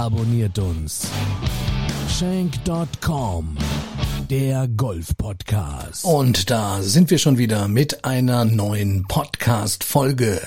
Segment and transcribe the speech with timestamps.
[0.00, 1.06] abonniert uns.
[2.08, 3.56] Shank.com,
[4.30, 6.04] der Golf-Podcast.
[6.04, 10.40] Und da sind wir schon wieder mit einer neuen Podcast-Folge.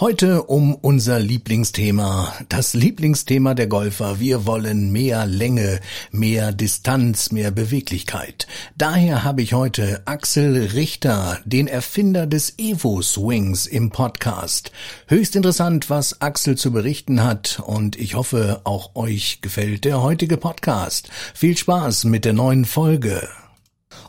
[0.00, 4.18] Heute um unser Lieblingsthema, das Lieblingsthema der Golfer.
[4.18, 5.78] Wir wollen mehr Länge,
[6.10, 8.48] mehr Distanz, mehr Beweglichkeit.
[8.76, 14.72] Daher habe ich heute Axel Richter, den Erfinder des Evo Swings im Podcast.
[15.06, 20.38] Höchst interessant, was Axel zu berichten hat und ich hoffe, auch euch gefällt der heutige
[20.38, 21.08] Podcast.
[21.34, 23.27] Viel Spaß mit der neuen Folge.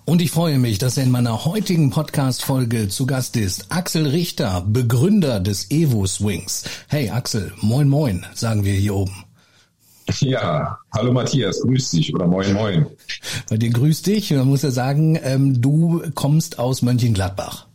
[0.06, 3.72] Und ich freue mich, dass er in meiner heutigen Podcast-Folge zu Gast ist.
[3.72, 6.64] Axel Richter, Begründer des Evo Swings.
[6.88, 9.24] Hey Axel, moin moin, sagen wir hier oben.
[10.20, 12.88] Ja, hallo Matthias, grüß dich oder moin moin.
[13.50, 14.32] Bei dir grüß dich.
[14.32, 17.69] Man muss ja sagen, ähm, du kommst aus Mönchengladbach.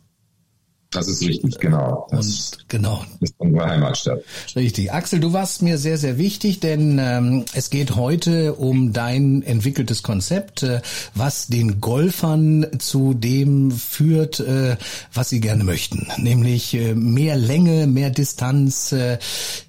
[0.95, 2.07] Das ist richtig, genau.
[2.09, 3.03] Das Und genau.
[3.19, 4.23] ist unsere Heimatstadt.
[4.55, 4.93] Richtig.
[4.93, 10.03] Axel, du warst mir sehr, sehr wichtig, denn ähm, es geht heute um dein entwickeltes
[10.03, 10.81] Konzept, äh,
[11.13, 14.77] was den Golfern zu dem führt, äh,
[15.13, 16.07] was sie gerne möchten.
[16.17, 19.17] Nämlich äh, mehr Länge, mehr Distanz, äh,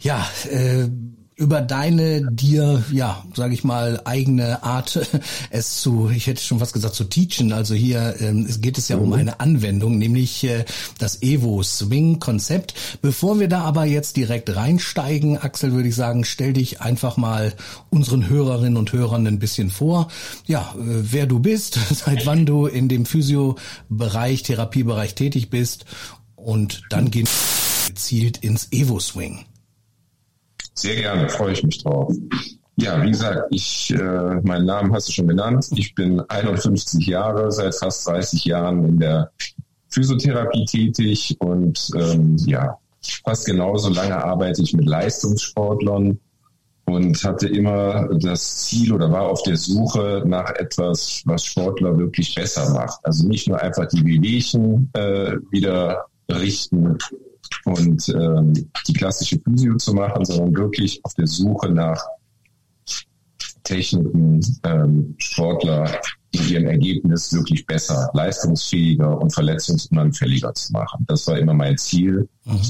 [0.00, 0.88] ja, äh,
[1.36, 4.98] über deine dir, ja, sage ich mal, eigene Art,
[5.50, 7.52] es zu, ich hätte schon fast gesagt, zu teachen.
[7.52, 10.64] Also hier ähm, geht es ja um eine Anwendung, nämlich äh,
[10.98, 12.74] das Evo Swing Konzept.
[13.02, 17.52] Bevor wir da aber jetzt direkt reinsteigen, Axel, würde ich sagen, stell dich einfach mal
[17.90, 20.08] unseren Hörerinnen und Hörern ein bisschen vor.
[20.46, 25.84] Ja, äh, wer du bist, seit wann du in dem Physio-Bereich, Therapiebereich tätig bist
[26.34, 29.44] und dann gehen wir gezielt ins Evo Swing.
[30.78, 32.14] Sehr gerne, freue ich mich drauf.
[32.76, 35.66] Ja, wie gesagt, ich, äh, meinen Namen hast du schon genannt.
[35.74, 39.30] Ich bin 51 Jahre, seit fast 30 Jahren in der
[39.88, 42.76] Physiotherapie tätig und ähm, ja,
[43.24, 46.18] fast genauso lange arbeite ich mit Leistungssportlern
[46.84, 52.34] und hatte immer das Ziel oder war auf der Suche nach etwas, was Sportler wirklich
[52.34, 53.00] besser macht.
[53.04, 56.98] Also nicht nur einfach die Wehwehchen äh, wieder richten
[57.66, 58.52] und ähm,
[58.88, 62.00] die klassische Physio zu machen, sondern wirklich auf der Suche nach
[63.64, 66.00] Techniken, ähm, Sportler
[66.30, 71.04] in ihrem Ergebnis wirklich besser, leistungsfähiger und verletzungsunanfälliger zu machen.
[71.08, 72.28] Das war immer mein Ziel.
[72.44, 72.60] Mhm.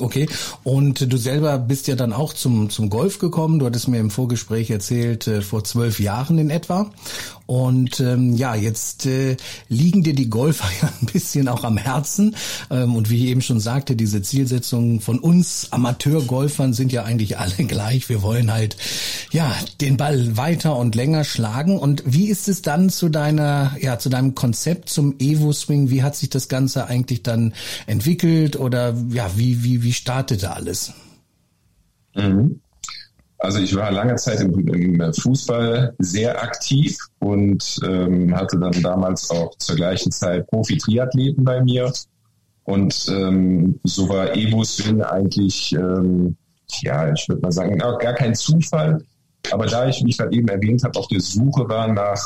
[0.00, 0.28] Okay.
[0.64, 3.58] Und du selber bist ja dann auch zum, zum Golf gekommen.
[3.58, 6.90] Du hattest mir im Vorgespräch erzählt, äh, vor zwölf Jahren in etwa.
[7.50, 9.36] Und ähm, ja, jetzt äh,
[9.68, 12.36] liegen dir die Golfer ja ein bisschen auch am Herzen.
[12.70, 17.38] Ähm, und wie ich eben schon sagte, diese Zielsetzungen von uns Amateurgolfern sind ja eigentlich
[17.38, 18.08] alle gleich.
[18.08, 18.76] Wir wollen halt
[19.32, 21.76] ja den Ball weiter und länger schlagen.
[21.76, 25.90] Und wie ist es dann zu deiner, ja, zu deinem Konzept zum Evo Swing?
[25.90, 27.54] Wie hat sich das Ganze eigentlich dann
[27.88, 28.54] entwickelt?
[28.60, 30.92] Oder ja, wie, wie, wie startete alles?
[32.14, 32.60] Mhm.
[33.40, 39.30] Also ich war lange Zeit im, im Fußball sehr aktiv und ähm, hatte dann damals
[39.30, 41.90] auch zur gleichen Zeit Profi-Triathleten bei mir.
[42.64, 46.36] Und ähm, so war Evo Swing eigentlich, ähm,
[46.82, 49.02] ja, ich würde mal sagen, gar kein Zufall.
[49.50, 52.22] Aber da ich, wie ich gerade eben erwähnt habe, auf der Suche war nach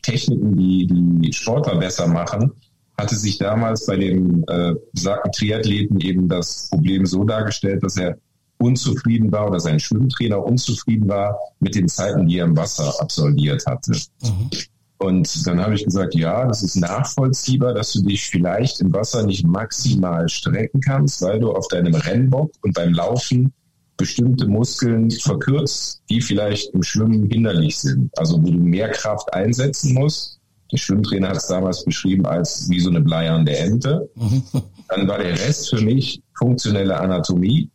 [0.00, 2.52] Techniken, die die Sportler besser machen,
[2.96, 8.16] hatte sich damals bei dem äh, besagten Triathleten eben das Problem so dargestellt, dass er
[8.62, 13.66] unzufrieden war oder sein Schwimmtrainer unzufrieden war mit den Zeiten, die er im Wasser absolviert
[13.66, 13.92] hatte.
[14.22, 14.50] Mhm.
[14.98, 19.24] Und dann habe ich gesagt, ja, das ist nachvollziehbar, dass du dich vielleicht im Wasser
[19.24, 23.52] nicht maximal strecken kannst, weil du auf deinem Rennbock und beim Laufen
[23.96, 28.16] bestimmte Muskeln verkürzt, die vielleicht im Schwimmen hinderlich sind.
[28.16, 30.38] Also wo du mehr Kraft einsetzen musst.
[30.70, 34.08] Der Schwimmtrainer hat es damals beschrieben als wie so eine bleiernde Ente.
[34.14, 34.42] Mhm.
[34.88, 37.68] Dann war der Rest für mich funktionelle Anatomie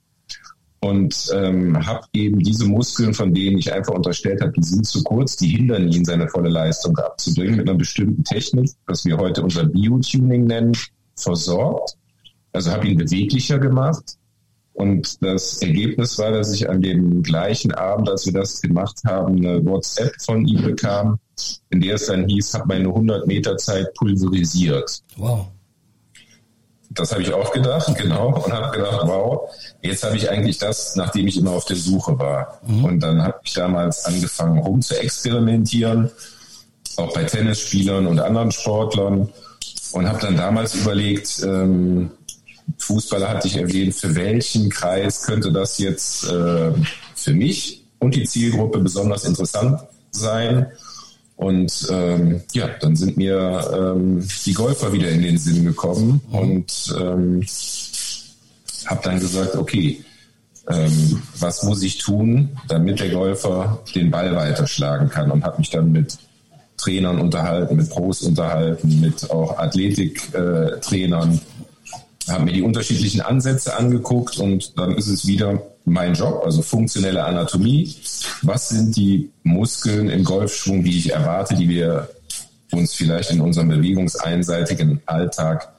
[0.87, 5.03] und ähm, habe eben diese Muskeln, von denen ich einfach unterstellt habe, die sind zu
[5.03, 9.43] kurz, die hindern ihn, seine volle Leistung abzubringen, mit einer bestimmten Technik, was wir heute
[9.43, 10.77] unser Biotuning nennen,
[11.17, 11.97] versorgt.
[12.53, 14.17] Also habe ihn beweglicher gemacht.
[14.73, 19.37] Und das Ergebnis war, dass ich an dem gleichen Abend, als wir das gemacht haben,
[19.37, 21.19] eine WhatsApp von ihm bekam,
[21.69, 25.01] in der es dann hieß, hat meine 100 Meter Zeit pulverisiert.
[25.17, 25.47] Wow
[26.97, 29.49] das habe ich auch gedacht, genau, und habe gedacht, wow,
[29.81, 32.59] jetzt habe ich eigentlich das, nachdem ich immer auf der Suche war.
[32.65, 32.85] Mhm.
[32.85, 36.11] Und dann habe ich damals angefangen, rum zu experimentieren,
[36.97, 39.29] auch bei Tennisspielern und anderen Sportlern,
[39.93, 42.11] und habe dann damals überlegt, ähm,
[42.77, 46.71] Fußballer hatte ich erwähnt, für welchen Kreis könnte das jetzt äh,
[47.15, 50.67] für mich und die Zielgruppe besonders interessant sein?
[51.37, 56.95] Und ähm, ja, dann sind mir ähm, die Golfer wieder in den Sinn gekommen und
[56.99, 57.45] ähm,
[58.87, 60.03] habe dann gesagt, okay,
[60.67, 65.29] ähm, was muss ich tun, damit der Golfer den Ball weiterschlagen kann?
[65.29, 66.17] Und habe mich dann mit
[66.75, 71.39] Trainern unterhalten, mit Pros unterhalten, mit auch Athletiktrainern, äh,
[72.29, 77.23] habe mir die unterschiedlichen Ansätze angeguckt und dann ist es wieder mein Job, also funktionelle
[77.23, 77.95] Anatomie.
[78.41, 82.09] Was sind die Muskeln im Golfschwung, die ich erwarte, die wir
[82.71, 85.71] uns vielleicht in unserem bewegungseinseitigen Alltag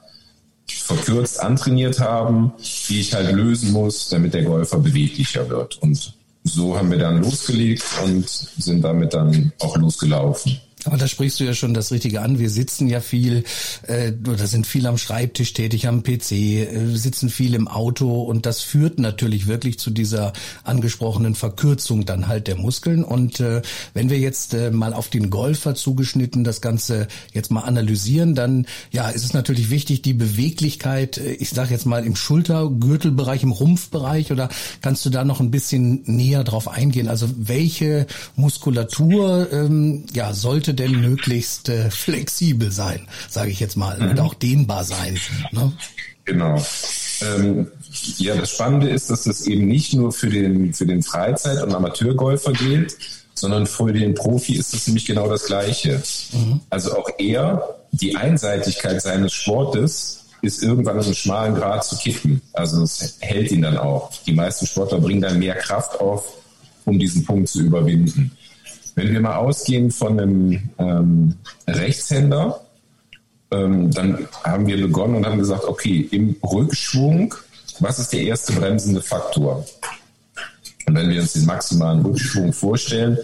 [0.67, 2.53] verkürzt antrainiert haben,
[2.87, 5.77] die ich halt lösen muss, damit der Golfer beweglicher wird.
[5.81, 6.13] Und
[6.43, 10.59] so haben wir dann losgelegt und sind damit dann auch losgelaufen.
[10.85, 12.39] Aber da sprichst du ja schon das Richtige an.
[12.39, 13.43] Wir sitzen ja viel,
[13.85, 18.45] äh, oder sind viel am Schreibtisch tätig, am PC, äh, sitzen viel im Auto und
[18.45, 20.31] das führt natürlich wirklich zu dieser
[20.63, 23.03] angesprochenen Verkürzung dann halt der Muskeln.
[23.03, 23.61] Und äh,
[23.93, 28.65] wenn wir jetzt äh, mal auf den Golfer zugeschnitten das Ganze jetzt mal analysieren, dann
[28.91, 33.51] ja, ist es natürlich wichtig, die Beweglichkeit, äh, ich sage jetzt mal im Schultergürtelbereich, im
[33.51, 34.47] Rumpfbereich, oder
[34.81, 37.09] kannst du da noch ein bisschen näher drauf eingehen?
[37.09, 43.75] Also welche Muskulatur ähm, ja sollte sollte denn möglichst äh, flexibel sein, sage ich jetzt
[43.75, 44.11] mal, mhm.
[44.11, 45.19] und auch dehnbar sein.
[45.51, 45.71] Ne?
[46.25, 46.63] Genau.
[47.21, 47.67] Ähm,
[48.17, 51.73] ja, das Spannende ist, dass das eben nicht nur für den, für den Freizeit- und
[51.73, 52.95] Amateurgolfer gilt,
[53.33, 56.01] sondern für den Profi ist das nämlich genau das Gleiche.
[56.33, 56.59] Mhm.
[56.69, 62.41] Also auch er, die Einseitigkeit seines Sportes ist irgendwann in einem schmalen Grad zu kippen.
[62.53, 64.11] Also es hält ihn dann auch.
[64.25, 66.25] Die meisten Sportler bringen dann mehr Kraft auf,
[66.85, 68.37] um diesen Punkt zu überwinden.
[68.95, 71.35] Wenn wir mal ausgehen von einem ähm,
[71.67, 72.61] Rechtshänder,
[73.51, 77.33] ähm, dann haben wir begonnen und haben gesagt, okay, im Rückschwung,
[77.79, 79.65] was ist der erste bremsende Faktor?
[80.85, 83.17] Und wenn wir uns den maximalen Rückschwung vorstellen,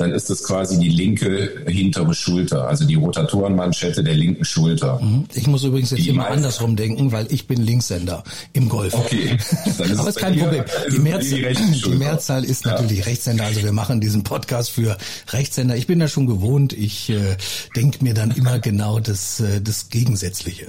[0.00, 4.98] dann ist das quasi die linke hintere Schulter, also die Rotatorenmanschette der linken Schulter.
[4.98, 5.26] Mhm.
[5.34, 8.24] Ich muss übrigens jetzt die immer andersrum denken, weil ich bin Linkshänder
[8.54, 8.94] im Golf.
[8.94, 9.36] Okay.
[9.78, 10.64] Dann ist Aber ist kein Problem.
[10.90, 12.72] Die, Mehrzahl, die, die Mehrzahl ist ja.
[12.72, 14.96] natürlich Rechtshänder, also wir machen diesen Podcast für
[15.28, 15.76] Rechtshänder.
[15.76, 17.36] Ich bin da schon gewohnt, ich äh,
[17.76, 20.68] denke mir dann immer genau das, äh, das Gegensätzliche.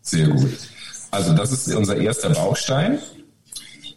[0.00, 0.56] Sehr gut.
[1.10, 2.98] Also das ist unser erster Baustein.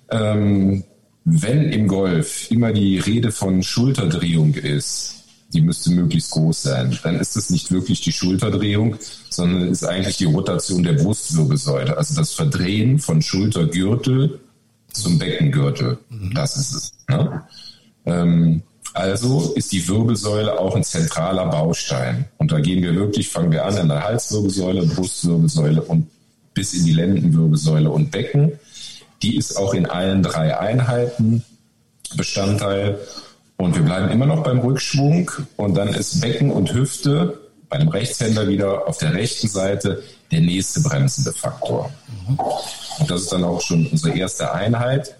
[0.10, 0.84] Ähm,
[1.24, 5.16] wenn im Golf immer die Rede von Schulterdrehung ist,
[5.54, 8.96] die müsste möglichst groß sein, dann ist es nicht wirklich die Schulterdrehung,
[9.30, 14.40] sondern ist eigentlich die Rotation der Brustwirbelsäule, also das Verdrehen von Schultergürtel
[14.94, 15.98] zum Beckengürtel.
[16.10, 16.34] Mhm.
[16.34, 16.94] Das ist es.
[17.10, 17.44] Ne?
[18.06, 18.62] Ähm,
[18.94, 22.26] also ist die Wirbelsäule auch ein zentraler Baustein.
[22.38, 26.08] Und da gehen wir wirklich, fangen wir an in der Halswirbelsäule, Brustwirbelsäule und
[26.54, 28.54] bis in die Lendenwirbelsäule und Becken.
[29.24, 31.44] Die ist auch in allen drei Einheiten
[32.16, 33.00] Bestandteil.
[33.58, 35.32] Und wir bleiben immer noch beim Rückschwung.
[35.58, 37.40] Und dann ist Becken und Hüfte
[37.70, 41.92] bei dem Rechtshänder wieder auf der rechten Seite der nächste bremsende Faktor.
[43.00, 45.16] Und das ist dann auch schon unsere erste Einheit.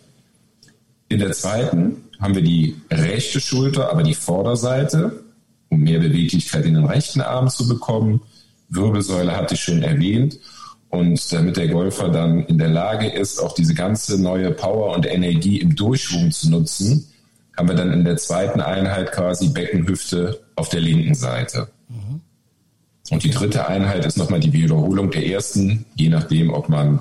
[1.08, 5.24] In der zweiten haben wir die rechte Schulter, aber die Vorderseite,
[5.70, 8.22] um mehr Beweglichkeit in den rechten Arm zu bekommen.
[8.70, 10.38] Wirbelsäule hatte ich schon erwähnt.
[10.92, 15.08] Und damit der Golfer dann in der Lage ist, auch diese ganze neue Power und
[15.08, 17.08] Energie im Durchschwung zu nutzen,
[17.58, 21.70] haben wir dann in der zweiten Einheit quasi Beckenhüfte auf der linken Seite.
[21.88, 22.20] Mhm.
[23.10, 27.00] Und die dritte Einheit ist nochmal die Wiederholung der ersten, je nachdem, ob man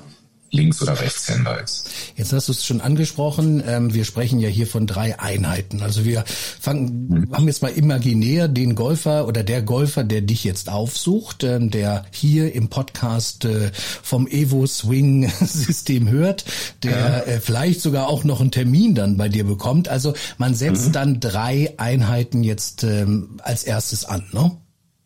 [0.51, 1.89] Links- oder Rechtshänder ist.
[2.17, 3.63] Jetzt hast du es schon angesprochen.
[3.65, 5.81] Ähm, wir sprechen ja hier von drei Einheiten.
[5.81, 7.31] Also wir fangen, mhm.
[7.31, 12.05] haben jetzt mal imaginär den Golfer oder der Golfer, der dich jetzt aufsucht, ähm, der
[12.11, 13.71] hier im Podcast äh,
[14.03, 16.43] vom Evo Swing System hört,
[16.83, 17.19] der ja.
[17.19, 19.87] Äh, vielleicht sogar auch noch einen Termin dann bei dir bekommt.
[19.87, 20.91] Also man setzt mhm.
[20.91, 24.51] dann drei Einheiten jetzt ähm, als erstes an, ne?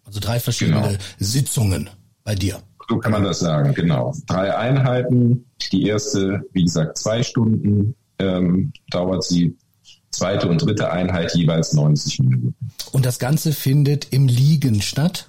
[0.05, 0.99] Also drei verschiedene genau.
[1.19, 1.89] Sitzungen
[2.23, 2.61] bei dir.
[2.87, 4.13] So kann man das sagen, genau.
[4.27, 5.45] Drei Einheiten.
[5.71, 9.55] Die erste, wie gesagt, zwei Stunden ähm, dauert sie.
[10.11, 12.55] Zweite und dritte Einheit jeweils 90 Minuten.
[12.93, 15.27] Und das Ganze findet im Liegen statt?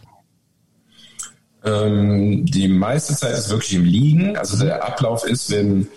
[1.64, 4.36] Ähm, die meiste Zeit ist wirklich im Liegen.
[4.36, 5.88] Also der Ablauf ist, wenn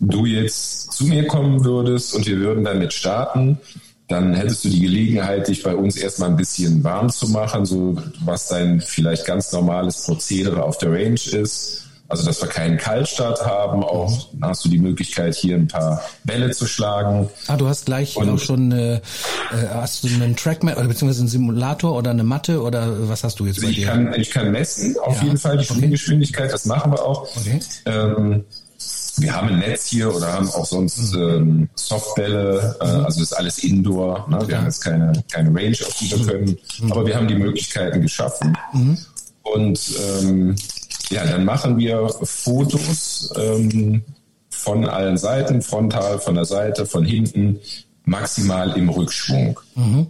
[0.00, 3.58] du jetzt zu mir kommen würdest und wir würden damit starten,
[4.08, 7.96] dann hättest du die Gelegenheit, dich bei uns erstmal ein bisschen warm zu machen, so
[8.24, 11.80] was dein vielleicht ganz normales Prozedere auf der Range ist.
[12.06, 13.82] Also, dass wir keinen Kaltstart haben.
[13.82, 17.30] Auch dann hast du die Möglichkeit, hier ein paar Bälle zu schlagen.
[17.46, 19.00] Ah, du hast gleich und, auch schon äh,
[19.72, 23.46] hast du einen Trackman oder beziehungsweise einen Simulator oder eine Matte oder was hast du
[23.46, 23.86] jetzt also bei ich dir?
[23.86, 25.24] Kann, ich kann messen, auf ja.
[25.24, 26.52] jeden Fall die Fluggeschwindigkeit.
[26.52, 27.26] Das machen wir auch.
[27.38, 27.60] Okay.
[27.86, 28.44] Ähm,
[29.18, 33.32] wir haben ein Netz hier oder haben auch sonst ähm, Softbälle, äh, also das ist
[33.32, 34.28] alles Indoor.
[34.28, 34.38] Ne?
[34.46, 36.26] Wir haben jetzt keine, keine Range, auf die wir mhm.
[36.26, 36.92] können, mhm.
[36.92, 38.56] aber wir haben die Möglichkeiten geschaffen.
[38.72, 38.98] Mhm.
[39.42, 39.80] Und
[40.20, 40.56] ähm,
[41.10, 44.02] ja, dann machen wir Fotos ähm,
[44.50, 47.60] von allen Seiten, frontal, von der Seite, von hinten,
[48.04, 49.60] maximal im Rückschwung.
[49.74, 50.06] Mhm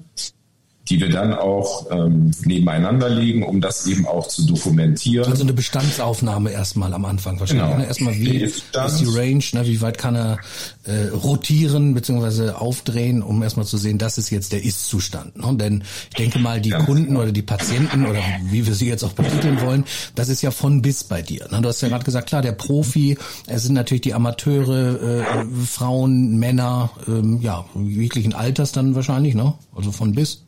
[0.89, 5.31] die wir dann auch ähm, nebeneinander legen, um das eben auch zu dokumentieren.
[5.31, 7.65] Also eine Bestandsaufnahme erstmal am Anfang wahrscheinlich.
[7.67, 7.79] Genau.
[7.79, 7.87] Ne?
[7.87, 8.65] Erstmal wie ist
[9.01, 9.67] die Range, ne?
[9.67, 10.39] wie weit kann er
[10.85, 12.51] äh, rotieren bzw.
[12.51, 15.39] aufdrehen, um erstmal zu sehen, das ist jetzt der Ist-Zustand.
[15.39, 15.57] Ne?
[15.57, 17.23] Denn ich denke mal, die Ganz Kunden genau.
[17.23, 20.83] oder die Patienten oder wie wir sie jetzt auch betiteln wollen, das ist ja von
[20.83, 21.49] bis bei dir.
[21.51, 21.63] Ne?
[21.63, 25.25] Du hast ja gerade gesagt, klar, der Profi, es sind natürlich die Amateure, äh,
[25.67, 29.55] Frauen, Männer, ähm, ja, jeglichen Alters dann wahrscheinlich, ne?
[29.75, 30.45] Also von bis.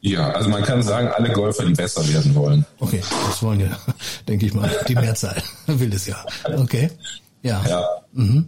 [0.00, 2.64] Ja, also man kann sagen, alle Golfer, die besser werden wollen.
[2.78, 3.78] Okay, das wollen ja,
[4.28, 6.24] denke ich mal, die Mehrzahl will es ja.
[6.56, 6.90] Okay,
[7.42, 7.64] ja.
[7.68, 7.84] ja.
[8.12, 8.46] Mhm.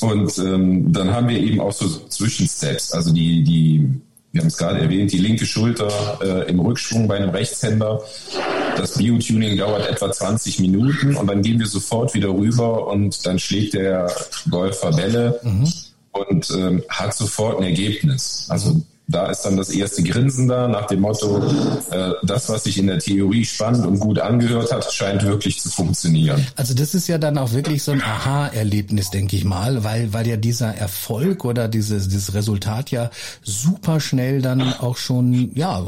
[0.00, 3.88] Und ähm, dann haben wir eben auch so Zwischensteps, also die, die,
[4.32, 8.02] wir haben es gerade erwähnt, die linke Schulter äh, im Rückschwung bei einem Rechtshänder.
[8.76, 13.38] Das Biotuning dauert etwa 20 Minuten und dann gehen wir sofort wieder rüber und dann
[13.38, 14.10] schlägt der
[14.50, 15.72] Golfer Bälle mhm.
[16.10, 18.46] und ähm, hat sofort ein Ergebnis.
[18.48, 21.46] Also da ist dann das erste Grinsen da nach dem Motto,
[21.90, 25.68] äh, das, was sich in der Theorie spannend und gut angehört hat, scheint wirklich zu
[25.68, 26.46] funktionieren.
[26.56, 30.26] Also das ist ja dann auch wirklich so ein Aha-Erlebnis, denke ich mal, weil, weil
[30.26, 33.10] ja dieser Erfolg oder dieses, dieses Resultat ja
[33.42, 35.84] super schnell dann auch schon, ja,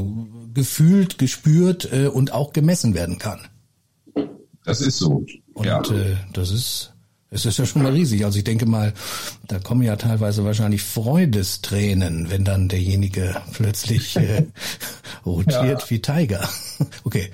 [0.52, 3.40] gefühlt, gespürt äh, und auch gemessen werden kann.
[4.64, 5.24] Das ist so.
[5.54, 5.80] Und ja.
[5.80, 6.92] äh, das ist
[7.36, 8.24] es ist ja schon mal riesig.
[8.24, 8.92] Also ich denke mal,
[9.46, 14.46] da kommen ja teilweise wahrscheinlich Freudestränen, wenn dann derjenige plötzlich äh,
[15.26, 15.90] rotiert ja.
[15.90, 16.48] wie Tiger.
[17.04, 17.30] Okay.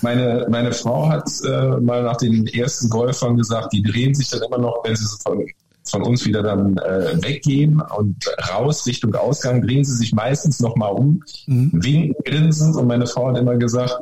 [0.00, 4.42] Meine, meine Frau hat äh, mal nach den ersten Golfern gesagt, die drehen sich dann
[4.42, 5.44] immer noch, wenn sie von,
[5.82, 8.16] von uns wieder dann äh, weggehen und
[8.52, 11.70] raus Richtung Ausgang, drehen sie sich meistens nochmal um, mhm.
[11.72, 12.76] winken, grinsend.
[12.76, 14.00] Und meine Frau hat immer gesagt,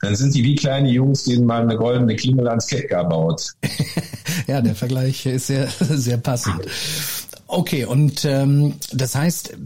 [0.00, 3.54] dann sind die wie kleine Jungs, denen man eine goldene Klingel ans Kettgar baut.
[4.46, 6.66] ja, der Vergleich ist sehr, sehr passend.
[7.46, 9.56] Okay, und ähm, das heißt,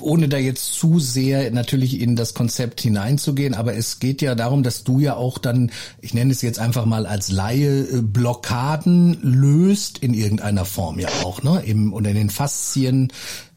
[0.00, 4.62] ohne da jetzt zu sehr natürlich in das Konzept hineinzugehen, aber es geht ja darum,
[4.62, 5.70] dass du ja auch dann,
[6.00, 11.08] ich nenne es jetzt einfach mal als Laie, äh, Blockaden löst in irgendeiner Form ja
[11.24, 11.62] auch, ne?
[11.64, 13.12] Im, oder in den Faszien.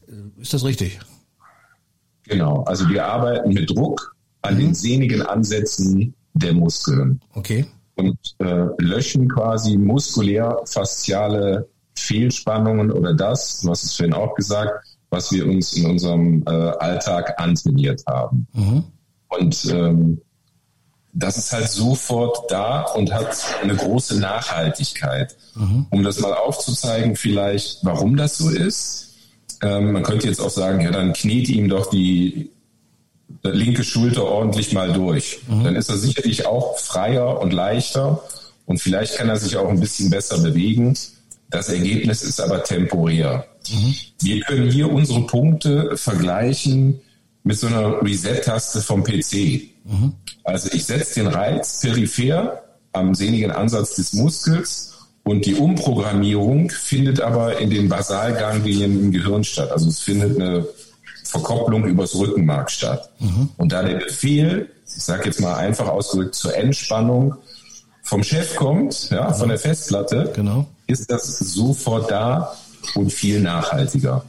[0.06, 1.00] Äh, ist das richtig?
[2.24, 4.58] Genau, also wir arbeiten mit Druck an mhm.
[4.58, 7.20] den sehnigen Ansätzen der Muskeln.
[7.34, 7.66] Okay.
[7.96, 14.72] Und äh, löschen quasi muskulär-fasziale Fehlspannungen oder das, du hast es vorhin auch gesagt,
[15.10, 18.46] was wir uns in unserem äh, Alltag antrainiert haben.
[18.54, 18.84] Mhm.
[19.28, 20.20] Und ähm,
[21.12, 25.36] das ist halt sofort da und hat eine große Nachhaltigkeit.
[25.54, 25.86] Mhm.
[25.90, 29.10] Um das mal aufzuzeigen, vielleicht, warum das so ist.
[29.62, 32.50] Ähm, man könnte jetzt auch sagen, ja, dann kniet ihm doch die
[33.42, 35.40] linke Schulter ordentlich mal durch.
[35.48, 35.64] Mhm.
[35.64, 38.22] Dann ist er sicherlich auch freier und leichter
[38.66, 40.96] und vielleicht kann er sich auch ein bisschen besser bewegen.
[41.50, 43.46] Das Ergebnis ist aber temporär.
[43.70, 43.94] Mhm.
[44.22, 47.00] Wir können hier unsere Punkte vergleichen
[47.44, 49.68] mit so einer Reset-Taste vom PC.
[49.84, 50.14] Mhm.
[50.44, 52.62] Also ich setze den Reiz peripher
[52.92, 54.92] am sehnigen Ansatz des Muskels
[55.24, 59.70] und die Umprogrammierung findet aber in den Basalganglien im Gehirn statt.
[59.70, 60.66] Also es findet eine
[61.32, 63.10] Verkopplung übers Rückenmark statt.
[63.18, 63.48] Mhm.
[63.56, 67.36] Und da der Befehl, ich sage jetzt mal einfach ausgedrückt, zur Entspannung
[68.02, 70.66] vom Chef kommt, ja, von der Festplatte, genau.
[70.86, 72.54] ist das sofort da
[72.94, 74.24] und viel nachhaltiger.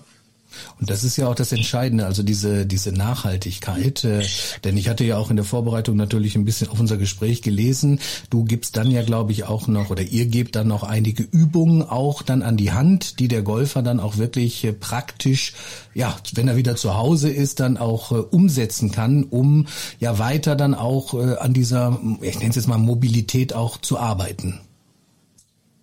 [0.79, 4.03] Und das ist ja auch das Entscheidende, also diese, diese Nachhaltigkeit.
[4.03, 4.23] Äh,
[4.63, 7.99] denn ich hatte ja auch in der Vorbereitung natürlich ein bisschen auf unser Gespräch gelesen.
[8.29, 11.81] Du gibst dann ja, glaube ich, auch noch, oder ihr gebt dann noch einige Übungen
[11.83, 15.53] auch dann an die Hand, die der Golfer dann auch wirklich äh, praktisch,
[15.93, 19.67] ja, wenn er wieder zu Hause ist, dann auch äh, umsetzen kann, um
[19.99, 24.59] ja weiter dann auch an dieser, ich nenne es jetzt mal Mobilität auch zu arbeiten.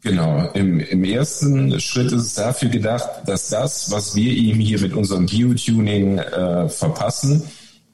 [0.02, 4.80] Genau, im, im ersten Schritt ist es dafür gedacht, dass das, was wir ihm hier
[4.80, 7.42] mit unserem Biotuning äh, verpassen,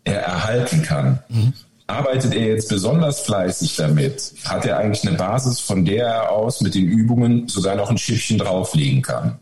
[0.05, 1.19] er erhalten kann.
[1.29, 1.53] Mhm.
[1.89, 6.61] Arbeitet er jetzt besonders fleißig damit, hat er eigentlich eine Basis, von der er aus
[6.61, 9.39] mit den Übungen sogar noch ein Schiffchen drauflegen kann.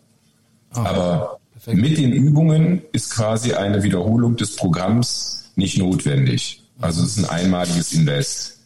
[0.73, 0.89] Okay.
[0.89, 1.79] Aber Perfekt.
[1.79, 6.63] mit den Übungen ist quasi eine Wiederholung des Programms nicht notwendig.
[6.81, 8.59] Also es ist ein einmaliges Invest.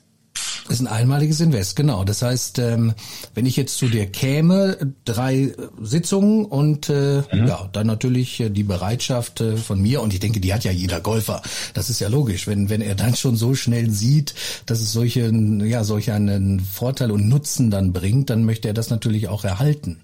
[0.68, 2.04] Ist ein einmaliges Invest, genau.
[2.04, 2.92] Das heißt, ähm,
[3.34, 7.46] wenn ich jetzt zu dir käme, drei Sitzungen und äh, mhm.
[7.46, 10.72] ja, dann natürlich äh, die Bereitschaft äh, von mir und ich denke, die hat ja
[10.72, 11.42] jeder Golfer.
[11.72, 14.34] Das ist ja logisch, wenn wenn er dann schon so schnell sieht,
[14.66, 15.30] dass es solche
[15.64, 20.00] ja solch einen Vorteil und Nutzen dann bringt, dann möchte er das natürlich auch erhalten.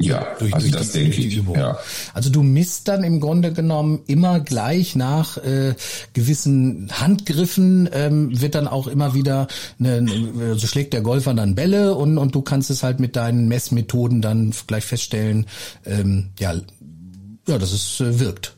[0.00, 1.36] Ja, durch, also durch das die, denke ich.
[1.36, 1.56] Übung.
[1.56, 1.78] Ja.
[2.14, 5.74] Also du misst dann im Grunde genommen immer gleich nach äh,
[6.12, 9.48] gewissen Handgriffen, ähm, wird dann auch immer wieder,
[9.80, 13.16] eine, so also schlägt der Golfer dann Bälle und, und du kannst es halt mit
[13.16, 15.46] deinen Messmethoden dann gleich feststellen,
[15.84, 16.54] ähm, ja,
[17.48, 18.54] ja, dass es äh, wirkt.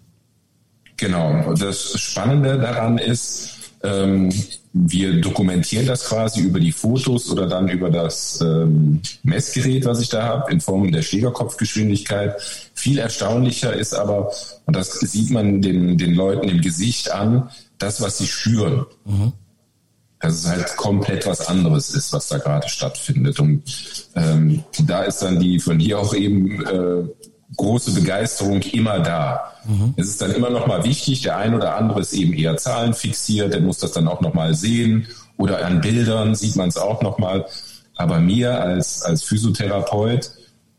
[0.99, 1.55] Genau.
[1.55, 4.31] Das Spannende daran ist, ähm,
[4.73, 10.09] wir dokumentieren das quasi über die Fotos oder dann über das ähm, Messgerät, was ich
[10.09, 12.41] da habe, in Form der Schlägerkopfgeschwindigkeit.
[12.75, 14.33] Viel erstaunlicher ist aber,
[14.67, 18.87] und das sieht man den, den Leuten im Gesicht an, das, was sie spüren.
[19.05, 19.33] Mhm.
[20.21, 23.41] Dass es halt komplett was anderes ist, was da gerade stattfindet.
[23.41, 23.63] Und
[24.15, 27.05] ähm, da ist dann die von dir auch eben äh,
[27.57, 29.53] große Begeisterung immer da.
[29.65, 29.95] Mhm.
[29.97, 32.95] Es ist dann immer noch mal wichtig, der ein oder andere ist eben eher Zahlen
[32.95, 36.77] fixiert, der muss das dann auch noch mal sehen oder an Bildern sieht man es
[36.77, 37.47] auch noch mal.
[37.97, 40.31] Aber mir als, als Physiotherapeut,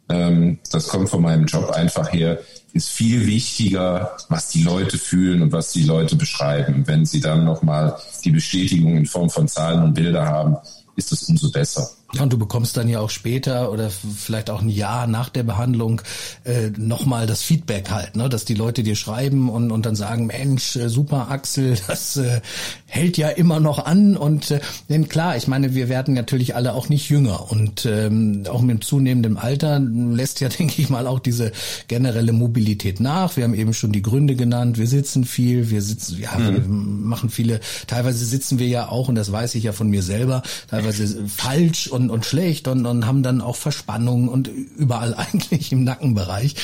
[0.10, 2.40] ähm, das kommt von meinem Job einfach her,
[2.74, 6.84] ist viel wichtiger, was die Leute fühlen und was die Leute beschreiben.
[6.88, 10.58] Wenn sie dann noch mal die Bestätigung in Form von Zahlen und Bilder haben,
[10.96, 11.90] ist es umso besser.
[12.13, 15.44] Ja, und du bekommst dann ja auch später oder vielleicht auch ein Jahr nach der
[15.44, 16.01] Behandlung
[16.44, 18.27] äh, nochmal das Feedback halt, ne?
[18.27, 22.41] dass die Leute dir schreiben und, und dann sagen, Mensch, äh, super Axel, das äh,
[22.86, 24.18] hält ja immer noch an.
[24.18, 28.44] Und äh, denn klar, ich meine, wir werden natürlich alle auch nicht jünger und ähm,
[28.50, 31.53] auch mit zunehmendem Alter lässt ja, denke ich mal, auch diese
[31.88, 33.38] generelle Mobilität nach.
[33.38, 36.53] Wir haben eben schon die Gründe genannt, wir sitzen viel, wir sitzen, ja, mhm.
[36.53, 40.03] wir machen viele, teilweise sitzen wir ja auch, und das weiß ich ja von mir
[40.03, 45.13] selber, teilweise falsch und und, und schlecht und, und haben dann auch Verspannungen und überall
[45.17, 46.55] eigentlich im Nackenbereich.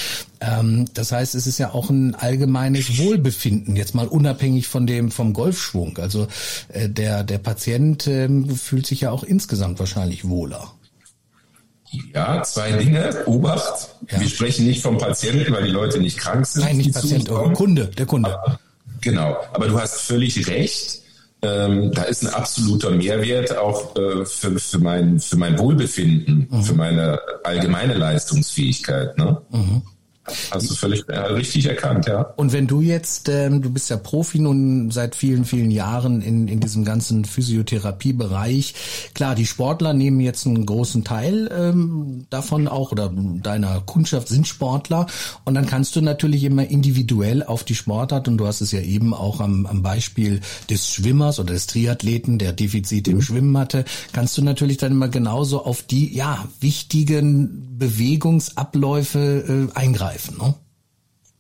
[0.42, 5.12] Ähm, das heißt, es ist ja auch ein allgemeines Wohlbefinden, jetzt mal unabhängig von dem
[5.12, 5.98] vom Golfschwung.
[5.98, 6.28] Also
[6.70, 10.74] äh, der, der Patient äh, fühlt sich ja auch insgesamt wahrscheinlich wohler.
[12.14, 13.26] Ja, zwei Dinge.
[13.26, 13.90] Obacht.
[14.12, 14.20] Ja.
[14.20, 16.64] Wir sprechen nicht vom Patienten, weil die Leute nicht krank sind.
[16.64, 18.38] Nein, nicht Patient, Kunde, der Kunde.
[18.38, 18.60] Aber,
[19.00, 19.38] genau.
[19.54, 21.02] Aber du hast völlig recht
[21.42, 26.64] ähm, da ist ein absoluter Mehrwert auch äh, für, für, mein, für mein Wohlbefinden, mhm.
[26.64, 29.18] für meine allgemeine Leistungsfähigkeit.
[29.18, 29.42] Ne?
[29.52, 29.82] Mhm.
[30.52, 32.22] Hast du völlig äh, richtig erkannt, ja.
[32.36, 36.48] Und wenn du jetzt, ähm, du bist ja Profi nun seit vielen, vielen Jahren in,
[36.50, 38.74] in diesem ganzen Physiotherapiebereich.
[39.14, 43.12] Klar, die Sportler nehmen jetzt einen großen Teil ähm, davon auch oder
[43.42, 45.08] deiner Kundschaft sind Sportler.
[45.46, 48.82] Und dann kannst du natürlich immer individuell auf die Sportart, und du hast es ja
[48.82, 53.18] eben auch am, am Beispiel des Schwimmers oder des Triathleten, der Defizite mhm.
[53.18, 59.78] im Schwimmen hatte, kannst du natürlich dann immer genauso auf die, ja, wichtigen Bewegungsabläufe äh,
[59.78, 60.38] eingreifen greifen.
[60.38, 60.54] Ne?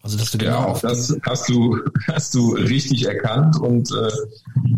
[0.03, 4.09] Also dass du genau ja, auch das hast du hast du richtig erkannt und äh,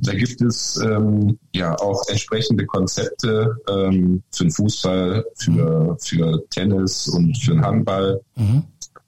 [0.02, 6.00] da gibt es ähm, ja auch entsprechende Konzepte ähm, für den Fußball, für mhm.
[6.00, 8.22] für Tennis und für den Handball.
[8.36, 8.64] Mhm.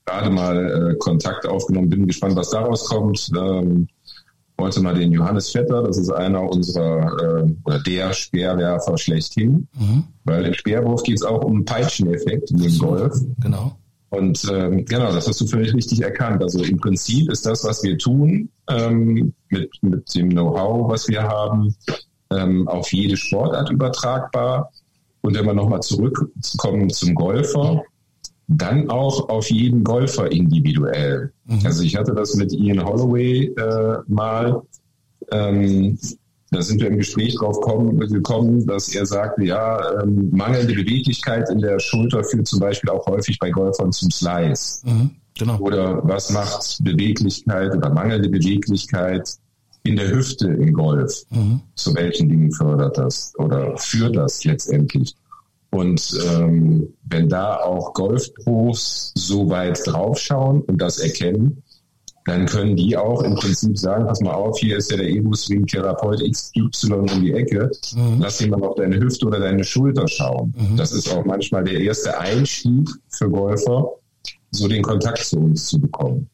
[0.06, 3.32] Gerade mal äh, Kontakt aufgenommen, bin gespannt, was daraus kommt.
[3.36, 3.88] Ähm,
[4.60, 10.04] heute mal den Johannes Vetter, das ist einer unserer äh, oder der Speerwerfer schlechthin, mhm.
[10.26, 13.16] weil im Speerwurf geht es auch um einen Peitscheneffekt in dem Golf.
[13.40, 13.76] Genau.
[14.12, 16.44] Und ähm, genau, das hast du völlig richtig erkannt.
[16.44, 21.24] Also im Prinzip ist das, was wir tun, ähm, mit, mit dem Know-how, was wir
[21.24, 21.74] haben,
[22.30, 24.70] ähm, auf jede Sportart übertragbar.
[25.22, 27.84] Und wenn wir nochmal zurückkommen zum Golfer,
[28.50, 31.32] dann auch auf jeden Golfer individuell.
[31.46, 31.66] Mhm.
[31.66, 34.62] Also ich hatte das mit Ian Holloway äh, mal.
[35.32, 35.98] Ähm,
[36.52, 41.50] da sind wir im Gespräch drauf kommen, gekommen, dass er sagte, ja, ähm, mangelnde Beweglichkeit
[41.50, 44.82] in der Schulter führt zum Beispiel auch häufig bei Golfern zum Slice.
[44.86, 45.58] Mhm, genau.
[45.60, 49.30] Oder was macht Beweglichkeit oder mangelnde Beweglichkeit
[49.84, 51.24] in der Hüfte im Golf?
[51.30, 51.62] Mhm.
[51.76, 55.16] Zu welchen Dingen fördert das oder führt das letztendlich?
[55.70, 61.64] Und ähm, wenn da auch Golfpros so weit draufschauen und das erkennen,
[62.26, 65.66] dann können die auch im Prinzip sagen, pass mal auf, hier ist ja der Ego-Swing
[65.66, 68.20] Therapeut XY um die Ecke, mhm.
[68.20, 70.54] lass ihn mal auf deine Hüfte oder deine Schulter schauen.
[70.56, 70.78] Mhm.
[70.78, 73.90] Das ist auch manchmal der erste Einstieg für Golfer,
[74.52, 76.30] so den Kontakt zu uns zu bekommen.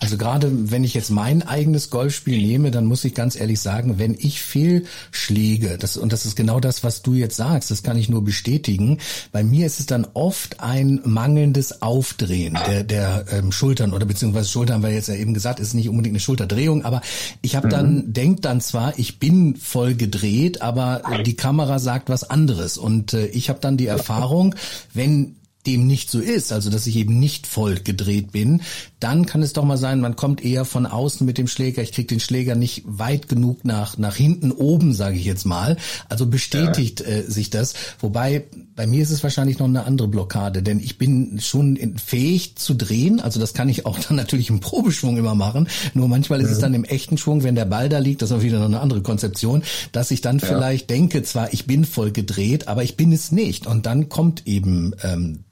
[0.00, 3.98] Also gerade wenn ich jetzt mein eigenes Golfspiel nehme, dann muss ich ganz ehrlich sagen,
[3.98, 7.96] wenn ich Fehlschläge, das, und das ist genau das, was du jetzt sagst, das kann
[7.96, 8.98] ich nur bestätigen,
[9.32, 14.48] bei mir ist es dann oft ein mangelndes Aufdrehen der, der ähm, Schultern oder beziehungsweise
[14.48, 17.00] Schultern, weil jetzt ja eben gesagt, ist nicht unbedingt eine Schulterdrehung, aber
[17.40, 18.12] ich habe dann, mhm.
[18.12, 23.26] denkt dann zwar, ich bin voll gedreht, aber die Kamera sagt was anderes und äh,
[23.26, 24.54] ich habe dann die Erfahrung,
[24.92, 28.62] wenn dem nicht so ist, also dass ich eben nicht voll gedreht bin,
[29.04, 31.92] dann kann es doch mal sein, man kommt eher von außen mit dem Schläger, ich
[31.92, 35.76] kriege den Schläger nicht weit genug nach nach hinten oben, sage ich jetzt mal.
[36.08, 37.08] Also bestätigt ja.
[37.08, 40.96] äh, sich das, wobei bei mir ist es wahrscheinlich noch eine andere Blockade, denn ich
[40.96, 45.34] bin schon fähig zu drehen, also das kann ich auch dann natürlich im Probeschwung immer
[45.34, 46.52] machen, nur manchmal ist mhm.
[46.54, 48.66] es dann im echten Schwung, wenn der Ball da liegt, das ist auch wieder noch
[48.66, 50.46] eine andere Konzeption, dass ich dann ja.
[50.46, 54.46] vielleicht denke, zwar ich bin voll gedreht, aber ich bin es nicht und dann kommt
[54.46, 55.44] eben ähm,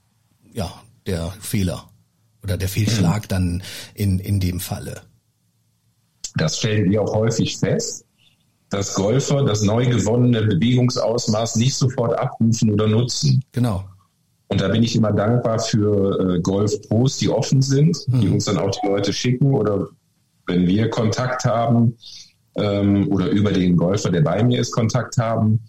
[0.55, 0.73] ja,
[1.07, 1.92] der Fehler
[2.43, 3.63] oder der Fehlschlag dann
[3.95, 5.03] in, in dem Falle.
[6.37, 8.05] Das stellen wir auch häufig fest,
[8.71, 13.45] dass Golfer das neu gewonnene Bewegungsausmaß nicht sofort abrufen oder nutzen.
[13.53, 13.85] Genau.
[14.49, 18.21] Und da bin ich immer dankbar für äh, Golf-Pros, die offen sind, mhm.
[18.21, 19.89] die uns dann auch die Leute schicken oder
[20.47, 21.97] wenn wir Kontakt haben
[22.57, 25.61] ähm, oder über den Golfer, der bei mir ist, Kontakt haben,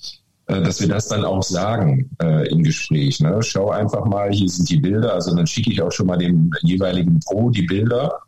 [0.45, 3.19] dass wir das dann auch sagen äh, im Gespräch.
[3.19, 3.41] Ne?
[3.41, 5.13] Schau einfach mal, hier sind die Bilder.
[5.13, 8.19] Also dann schicke ich auch schon mal dem jeweiligen Pro die Bilder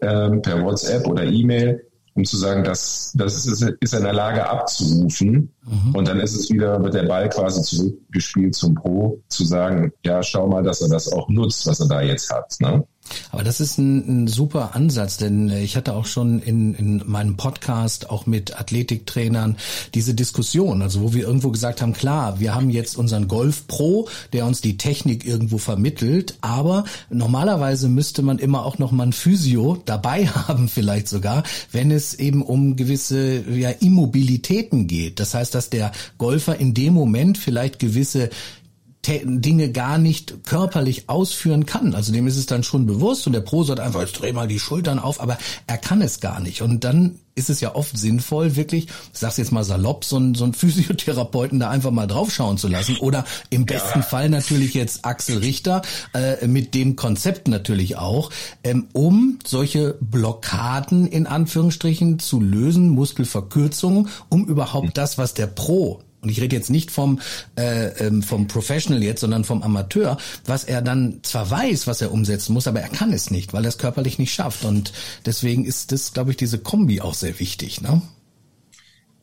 [0.00, 4.48] ähm, per WhatsApp oder E-Mail, um zu sagen, dass das ist, ist in der Lage
[4.48, 5.52] abzurufen.
[5.64, 5.94] Mhm.
[5.94, 10.22] Und dann ist es wieder, wird der Ball quasi zurückgespielt zum Pro, zu sagen, ja,
[10.22, 12.54] schau mal, dass er das auch nutzt, was er da jetzt hat.
[12.60, 12.84] Ne?
[13.30, 17.02] Aber das ist ein, ein, super Ansatz, denn äh, ich hatte auch schon in, in
[17.06, 19.56] meinem Podcast auch mit Athletiktrainern
[19.94, 24.08] diese Diskussion, also wo wir irgendwo gesagt haben, klar, wir haben jetzt unseren Golf Pro,
[24.32, 29.12] der uns die Technik irgendwo vermittelt, aber normalerweise müsste man immer auch noch mal ein
[29.12, 35.20] Physio dabei haben, vielleicht sogar, wenn es eben um gewisse ja, Immobilitäten geht.
[35.20, 38.30] Das heißt, dass der Golfer in dem Moment vielleicht gewisse
[39.04, 41.94] Dinge gar nicht körperlich ausführen kann.
[41.94, 44.46] Also dem ist es dann schon bewusst und der Pro sagt einfach, jetzt dreh mal
[44.46, 46.62] die Schultern auf, aber er kann es gar nicht.
[46.62, 50.36] Und dann ist es ja oft sinnvoll, wirklich, ich sag's jetzt mal salopp, so einen,
[50.36, 52.96] so einen Physiotherapeuten da einfach mal draufschauen zu lassen.
[52.98, 54.04] Oder im besten ja.
[54.04, 55.82] Fall natürlich jetzt Axel Richter,
[56.14, 58.30] äh, mit dem Konzept natürlich auch,
[58.62, 66.02] ähm, um solche Blockaden in Anführungsstrichen zu lösen, Muskelverkürzungen, um überhaupt das, was der Pro
[66.22, 67.20] und ich rede jetzt nicht vom,
[67.56, 72.12] äh, ähm, vom Professional jetzt, sondern vom Amateur, was er dann zwar weiß, was er
[72.12, 74.64] umsetzen muss, aber er kann es nicht, weil er es körperlich nicht schafft.
[74.64, 74.92] Und
[75.26, 77.80] deswegen ist das, glaube ich, diese Kombi auch sehr wichtig.
[77.80, 78.02] Ne?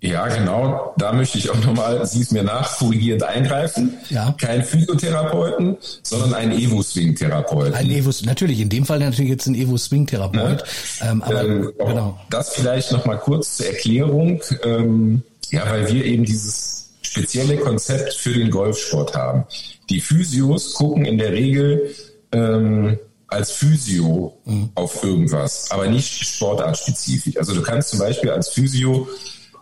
[0.02, 0.94] Ja, genau.
[0.98, 3.98] Da möchte ich auch nochmal, Sie es mir nach, korrigierend eingreifen.
[4.10, 4.34] Ja.
[4.38, 7.74] Kein Physiotherapeuten, sondern ein Evo-Swing-Therapeuten.
[7.74, 10.64] Ein Evo, natürlich, in dem Fall natürlich jetzt ein Evo-Swing-Therapeut.
[11.00, 11.12] Ja.
[11.12, 12.20] Ähm, aber ähm, genau.
[12.30, 14.42] Das vielleicht nochmal kurz zur Erklärung.
[14.64, 19.46] Ähm, ja, weil wir eben dieses spezielle Konzept für den Golfsport haben.
[19.90, 21.94] Die Physios gucken in der Regel
[22.32, 24.70] ähm, als Physio mhm.
[24.76, 27.38] auf irgendwas, aber nicht sportartspezifisch.
[27.38, 29.08] Also du kannst zum Beispiel als Physio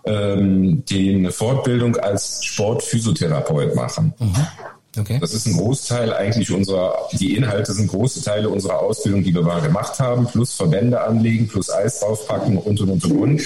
[0.05, 4.13] ähm, die eine Fortbildung als Sportphysiotherapeut machen.
[4.19, 4.47] Mhm.
[4.99, 5.19] Okay.
[5.19, 9.43] Das ist ein Großteil eigentlich unserer, die Inhalte sind große Teile unserer Ausbildung, die wir
[9.43, 13.41] mal gemacht haben, plus Verbände anlegen, plus Eis draufpacken und und und und.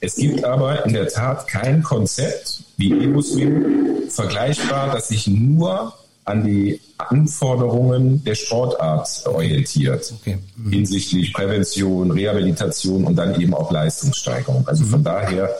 [0.00, 5.92] Es gibt aber in der Tat kein Konzept wie EvoSwim vergleichbar, das sich nur
[6.24, 10.12] an die Anforderungen der Sportart orientiert.
[10.20, 10.38] Okay.
[10.56, 10.70] Mhm.
[10.70, 14.68] Hinsichtlich Prävention, Rehabilitation und dann eben auch Leistungssteigerung.
[14.68, 15.04] Also von mhm.
[15.04, 15.50] daher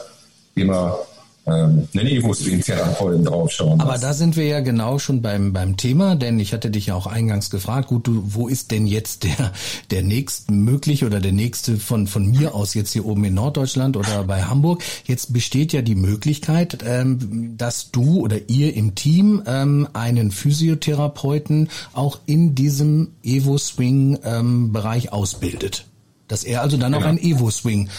[0.55, 0.99] immer
[1.45, 3.79] ähm, einen Evo-Swing-Therapeuten draufschauen.
[3.79, 6.95] Aber da sind wir ja genau schon beim, beim Thema, denn ich hatte dich ja
[6.95, 9.51] auch eingangs gefragt, gut, du, wo ist denn jetzt der,
[9.91, 13.97] der nächste mögliche oder der nächste von, von mir aus jetzt hier oben in Norddeutschland
[13.97, 14.83] oder bei Hamburg?
[15.05, 21.69] Jetzt besteht ja die Möglichkeit, ähm, dass du oder ihr im Team ähm, einen Physiotherapeuten
[21.93, 25.85] auch in diesem Evo-Swing-Bereich ähm, ausbildet.
[26.27, 27.09] Dass er also dann auch genau.
[27.09, 27.89] ein Evo-Swing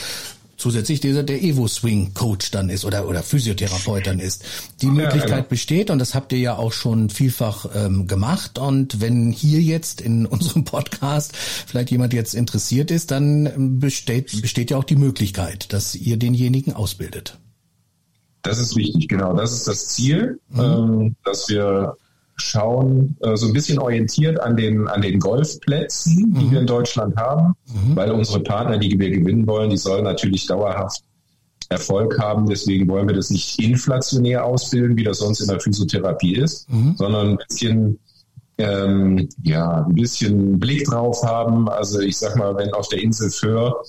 [0.61, 4.45] zusätzlich dieser der Evo Swing Coach dann ist oder oder Physiotherapeut dann ist.
[4.83, 5.49] Die ja, Möglichkeit genau.
[5.49, 10.01] besteht und das habt ihr ja auch schon vielfach ähm, gemacht und wenn hier jetzt
[10.01, 15.73] in unserem Podcast vielleicht jemand jetzt interessiert ist, dann besteht besteht ja auch die Möglichkeit,
[15.73, 17.39] dass ihr denjenigen ausbildet.
[18.43, 19.35] Das ist wichtig, genau.
[19.35, 20.61] Das ist das Ziel, mhm.
[20.61, 21.97] ähm, dass wir
[22.41, 26.51] schauen, äh, so ein bisschen orientiert an den, an den Golfplätzen, die mhm.
[26.51, 27.97] wir in Deutschland haben, mhm.
[27.97, 31.03] weil unsere Partner, die wir gewinnen wollen, die sollen natürlich dauerhaft
[31.69, 32.49] Erfolg haben.
[32.49, 36.95] Deswegen wollen wir das nicht inflationär ausbilden, wie das sonst in der Physiotherapie ist, mhm.
[36.97, 37.99] sondern ein bisschen
[38.59, 41.69] ähm, ja, ein bisschen Blick drauf haben.
[41.69, 43.83] Also ich sag mal, wenn auf der Insel Föhr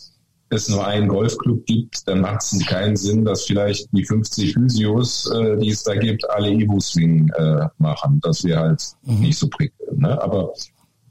[0.52, 5.32] es nur einen Golfclub gibt, dann macht es keinen Sinn, dass vielleicht die 50 Physios,
[5.32, 8.20] äh, die es da gibt, alle Evo-Swing äh, machen.
[8.22, 9.22] Das wäre halt mhm.
[9.22, 10.00] nicht so prickelnd.
[10.00, 10.22] Ne?
[10.22, 10.52] Aber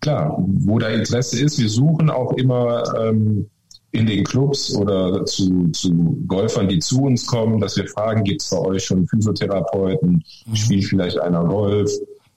[0.00, 3.48] klar, wo da Interesse ist, wir suchen auch immer ähm,
[3.92, 8.42] in den Clubs oder zu, zu Golfern, die zu uns kommen, dass wir fragen, gibt
[8.42, 10.22] es bei euch schon Physiotherapeuten?
[10.46, 10.54] Mhm.
[10.54, 11.90] Spielt vielleicht einer Golf?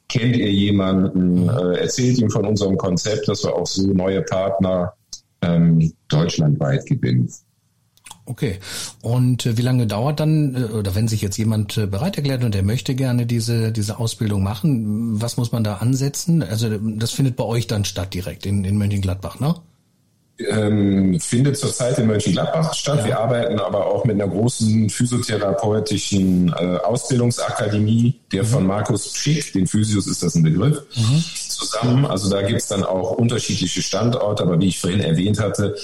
[0.07, 1.49] Kennt ihr jemanden?
[1.49, 4.93] Äh, erzählt ihm von unserem Konzept, dass wir auch so neue Partner
[5.43, 7.29] ähm, deutschlandweit gewinnen.
[8.25, 8.59] Okay.
[9.01, 12.43] Und äh, wie lange dauert dann, äh, oder wenn sich jetzt jemand äh, bereit erklärt
[12.43, 16.41] und er möchte gerne diese, diese Ausbildung machen, was muss man da ansetzen?
[16.41, 19.55] Also das findet bei euch dann statt direkt in, in Mönchengladbach, ne?
[20.39, 22.99] ähm, findet zurzeit in Mönchengladbach statt.
[22.99, 23.05] Ja.
[23.05, 28.47] Wir arbeiten aber auch mit einer großen physiotherapeutischen äh, Ausbildungsakademie, der mhm.
[28.47, 31.23] von Markus Schick, den Physios ist das ein Begriff, mhm.
[31.53, 32.05] Zusammen.
[32.05, 35.75] Also da gibt's dann auch unterschiedliche Standorte, aber wie ich vorhin erwähnt hatte,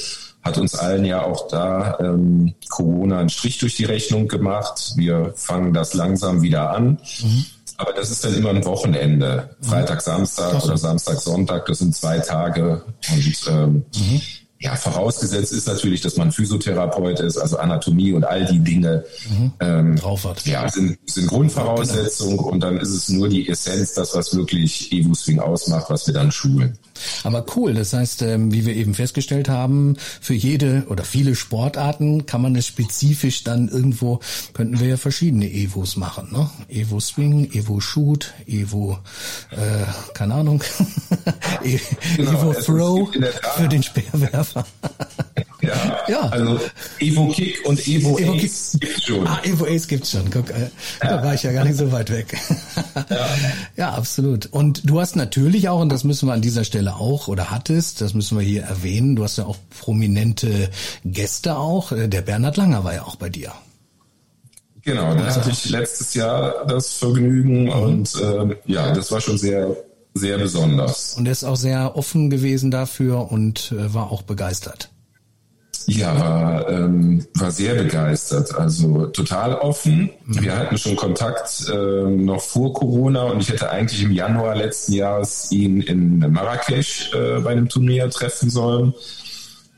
[0.41, 4.93] hat uns allen ja auch da ähm, Corona einen Strich durch die Rechnung gemacht.
[4.95, 6.99] Wir fangen das langsam wieder an.
[7.21, 7.45] Mhm.
[7.77, 9.55] Aber das ist dann immer ein Wochenende.
[9.61, 12.83] Freitag, Samstag oder Samstag, Sonntag, das sind zwei Tage.
[13.09, 14.21] Und ähm, mhm.
[14.61, 19.51] Ja, vorausgesetzt ist natürlich, dass man Physiotherapeut ist, also Anatomie und all die Dinge mhm.
[19.61, 20.45] ähm, drauf hat.
[20.45, 22.49] Ja, sind, sind Grundvoraussetzungen genau.
[22.49, 26.33] und dann ist es nur die Essenz, das, was wirklich Evu-Swing ausmacht, was wir dann
[26.33, 26.77] schulen.
[27.23, 32.25] Aber cool, das heißt, ähm, wie wir eben festgestellt haben, für jede oder viele Sportarten
[32.25, 34.19] kann man es spezifisch dann irgendwo,
[34.51, 36.49] könnten wir ja verschiedene Evos machen, ne?
[36.67, 38.99] Evo Swing, Evo Shoot, Evo,
[39.51, 40.61] äh, keine Ahnung,
[41.63, 41.79] e-
[42.17, 43.09] genau, Evo Throw
[43.55, 44.48] für den Speerwerfer.
[45.61, 46.21] Ja, ja.
[46.29, 46.59] Also
[46.99, 49.27] Evo Kick und Evo, Evo Ace gibt's schon.
[49.27, 50.29] Ah, Evo Ace gibt's schon.
[50.31, 50.69] Guck, äh,
[51.03, 51.17] ja.
[51.17, 52.37] da war ich ja gar nicht so weit weg.
[53.09, 53.27] ja.
[53.75, 54.45] ja, absolut.
[54.47, 58.01] Und du hast natürlich auch, und das müssen wir an dieser Stelle auch, oder hattest,
[58.01, 60.69] das müssen wir hier erwähnen, du hast ja auch prominente
[61.03, 61.91] Gäste auch.
[61.91, 63.51] Äh, der Bernhard Langer war ja auch bei dir.
[64.83, 67.69] Genau, da hatte ich letztes Jahr das Vergnügen mhm.
[67.69, 69.75] und äh, ja, das war schon sehr
[70.19, 71.15] sehr besonders.
[71.17, 74.89] Und er ist auch sehr offen gewesen dafür und äh, war auch begeistert.
[75.87, 80.11] Ja, war, ähm, war sehr begeistert, also total offen.
[80.25, 80.41] Mhm.
[80.41, 84.93] Wir hatten schon Kontakt äh, noch vor Corona und ich hätte eigentlich im Januar letzten
[84.93, 88.93] Jahres ihn in Marrakesch äh, bei einem Turnier treffen sollen.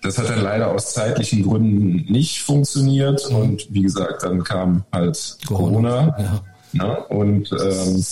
[0.02, 3.36] Das hat dann leider aus zeitlichen Gründen nicht funktioniert mhm.
[3.36, 6.08] und wie gesagt, dann kam halt Corona.
[6.08, 6.44] Corona ja.
[6.74, 8.04] Ja, und ähm,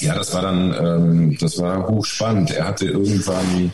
[0.00, 2.50] ja, das war dann, ähm, das war hochspannend.
[2.50, 3.72] Er hatte irgendwann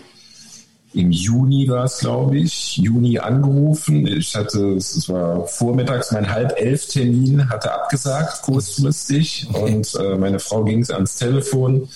[0.94, 4.06] im Juni war es, glaube ich, Juni angerufen.
[4.06, 9.48] Ich hatte, es war vormittags mein halb elf Termin, hatte abgesagt, kurzfristig.
[9.52, 11.88] Und äh, meine Frau ging ans Telefon.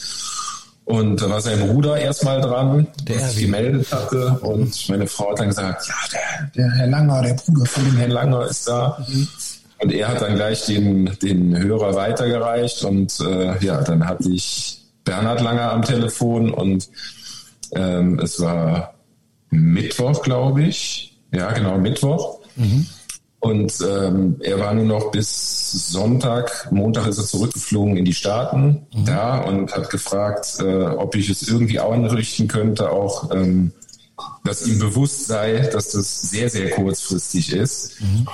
[0.85, 4.39] Und da war sein Bruder erstmal dran, der sich gemeldet hatte.
[4.41, 7.97] Und meine Frau hat dann gesagt, ja, der, der Herr Langer, der Bruder von dem
[7.99, 8.99] Herrn Langer ist da.
[9.07, 9.29] Mhm.
[9.81, 12.85] Und er hat dann gleich den, den Hörer weitergereicht.
[12.85, 16.89] Und äh, ja, dann hatte ich Bernhard Langer am Telefon und
[17.73, 18.95] ähm, es war
[19.51, 21.19] Mittwoch, glaube ich.
[21.33, 22.41] Ja, genau, Mittwoch.
[22.57, 22.87] Mhm.
[23.41, 28.87] Und ähm, er war nur noch bis Sonntag, Montag ist er zurückgeflogen in die Staaten
[28.93, 29.05] mhm.
[29.05, 33.73] da und hat gefragt, äh, ob ich es irgendwie anrichten könnte, auch ähm,
[34.45, 38.01] dass ihm bewusst sei, dass das sehr, sehr kurzfristig ist.
[38.01, 38.27] Mhm.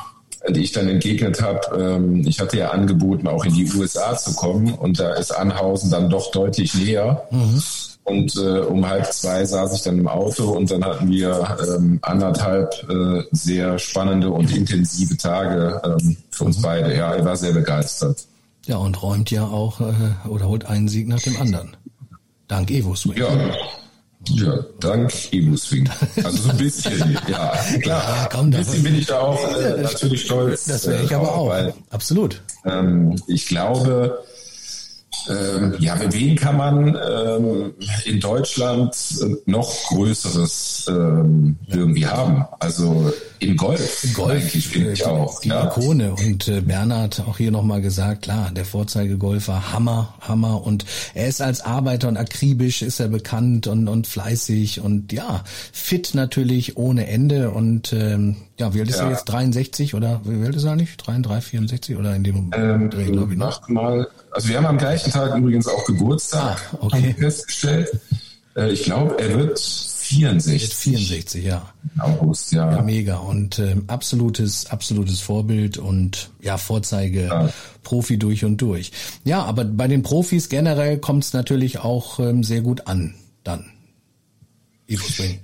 [0.46, 4.34] Und ich dann entgegnet habe, ähm, ich hatte ja angeboten, auch in die USA zu
[4.34, 7.26] kommen und da ist Anhausen dann doch deutlich näher.
[7.30, 7.62] Mhm.
[8.04, 11.98] Und äh, um halb zwei saß ich dann im Auto und dann hatten wir ähm,
[12.02, 16.62] anderthalb äh, sehr spannende und intensive Tage ähm, für uns mhm.
[16.62, 16.94] beide.
[16.94, 18.26] Ja, er war sehr begeistert.
[18.66, 21.76] Ja, und räumt ja auch äh, oder holt einen Sieg nach dem anderen.
[22.48, 23.16] Dank Evo Swing.
[23.16, 23.30] Ja.
[24.30, 25.88] Ja, dank Evo Swing.
[26.22, 28.02] Also so ein bisschen, ja, klar.
[28.04, 30.64] Ja, komm, ein bisschen bin ich da auch äh, natürlich stolz.
[30.64, 32.42] Das wäre ich äh, aber auch, weil, absolut.
[32.64, 34.18] Ähm, ich glaube,
[35.28, 38.96] ähm, ja, mit wem kann man ähm, in Deutschland
[39.46, 42.44] noch Größeres ähm, irgendwie haben?
[42.58, 43.12] Also
[43.48, 44.04] im Golf.
[44.04, 45.40] Im Golf eigentlich finde ich auch.
[45.40, 45.66] Die ja.
[45.66, 51.28] Ikone und äh, Bernhard auch hier nochmal gesagt, klar, der Vorzeigegolfer, Hammer, Hammer und er
[51.28, 56.76] ist als Arbeiter und akribisch ist er bekannt und, und fleißig und ja, fit natürlich
[56.76, 59.06] ohne Ende und ähm, ja, wie alt ist ja.
[59.06, 59.24] er jetzt?
[59.24, 60.96] 63 oder wie alt ist er eigentlich?
[60.96, 63.38] 33, 64 oder in dem ähm, Dreh, glaube ich.
[63.38, 63.68] Noch.
[63.68, 67.14] mal, also wir haben am gleichen Tag übrigens auch Geburtstag ah, okay.
[67.18, 67.90] festgestellt.
[68.56, 69.58] Äh, ich glaube, er wird
[70.04, 70.74] 64.
[70.74, 71.72] 64, ja.
[71.98, 72.70] August, ja.
[72.70, 73.16] ja mega.
[73.16, 77.48] Und äh, absolutes, absolutes Vorbild und ja, Vorzeige ja.
[77.82, 78.92] Profi durch und durch.
[79.24, 83.66] Ja, aber bei den Profis generell kommt es natürlich auch ähm, sehr gut an, dann.
[84.86, 85.40] Evo Swing.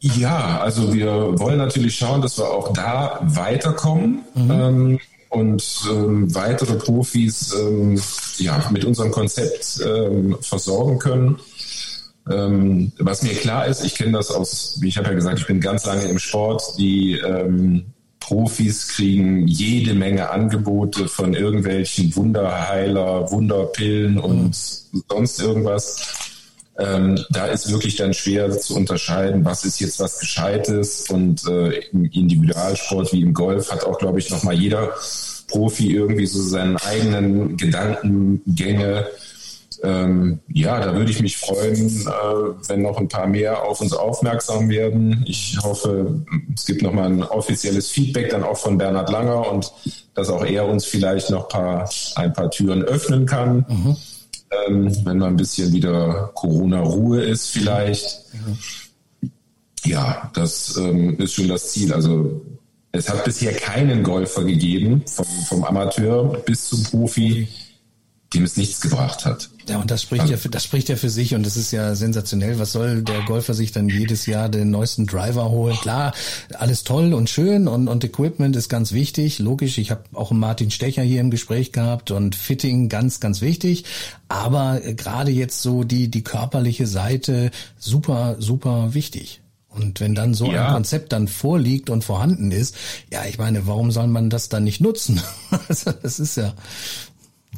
[0.00, 4.20] Ja, also wir wollen natürlich schauen, dass wir auch da weiterkommen.
[4.34, 4.50] Mhm.
[4.50, 8.00] Ähm, und ähm, weitere Profis ähm,
[8.38, 11.38] ja, mit unserem Konzept ähm, versorgen können.
[12.30, 15.46] Ähm, was mir klar ist, ich kenne das aus, wie ich habe ja gesagt, ich
[15.46, 17.86] bin ganz lange im Sport, die ähm,
[18.18, 25.02] Profis kriegen jede Menge Angebote von irgendwelchen Wunderheiler, Wunderpillen und mhm.
[25.08, 26.14] sonst irgendwas.
[26.78, 31.78] Ähm, da ist wirklich dann schwer zu unterscheiden, was ist jetzt was Gescheites und äh,
[31.92, 34.92] im Individualsport wie im Golf hat auch, glaube ich, nochmal jeder
[35.46, 39.06] Profi irgendwie so seinen eigenen Gedankengänge.
[39.82, 43.92] Ähm, ja, da würde ich mich freuen, äh, wenn noch ein paar mehr auf uns
[43.92, 45.24] aufmerksam werden.
[45.26, 49.72] Ich hoffe, es gibt nochmal ein offizielles Feedback dann auch von Bernhard Langer und
[50.14, 53.66] dass auch er uns vielleicht noch paar, ein paar Türen öffnen kann.
[53.68, 53.96] Mhm
[54.50, 58.24] ähm, wenn mal ein bisschen wieder Corona-Ruhe ist vielleicht.
[59.84, 61.92] Ja, das ähm, ist schon das Ziel.
[61.92, 62.42] Also
[62.92, 67.48] es hat bisher keinen Golfer gegeben, vom, vom Amateur bis zum Profi,
[68.34, 69.50] dem es nichts gebracht hat.
[69.68, 71.72] Ja, und das spricht also, ja, für, das spricht ja für sich und das ist
[71.72, 72.58] ja sensationell.
[72.58, 75.76] Was soll der Golfer sich dann jedes Jahr den neuesten Driver holen?
[75.76, 76.12] Klar,
[76.54, 79.38] alles toll und schön und, und Equipment ist ganz wichtig.
[79.38, 83.84] Logisch, ich habe auch Martin Stecher hier im Gespräch gehabt und Fitting ganz, ganz wichtig.
[84.28, 89.40] Aber gerade jetzt so die, die körperliche Seite super, super wichtig.
[89.76, 90.68] Und wenn dann so ja.
[90.68, 92.74] ein Konzept dann vorliegt und vorhanden ist,
[93.12, 95.20] ja, ich meine, warum soll man das dann nicht nutzen?
[95.68, 96.54] Also, das ist ja,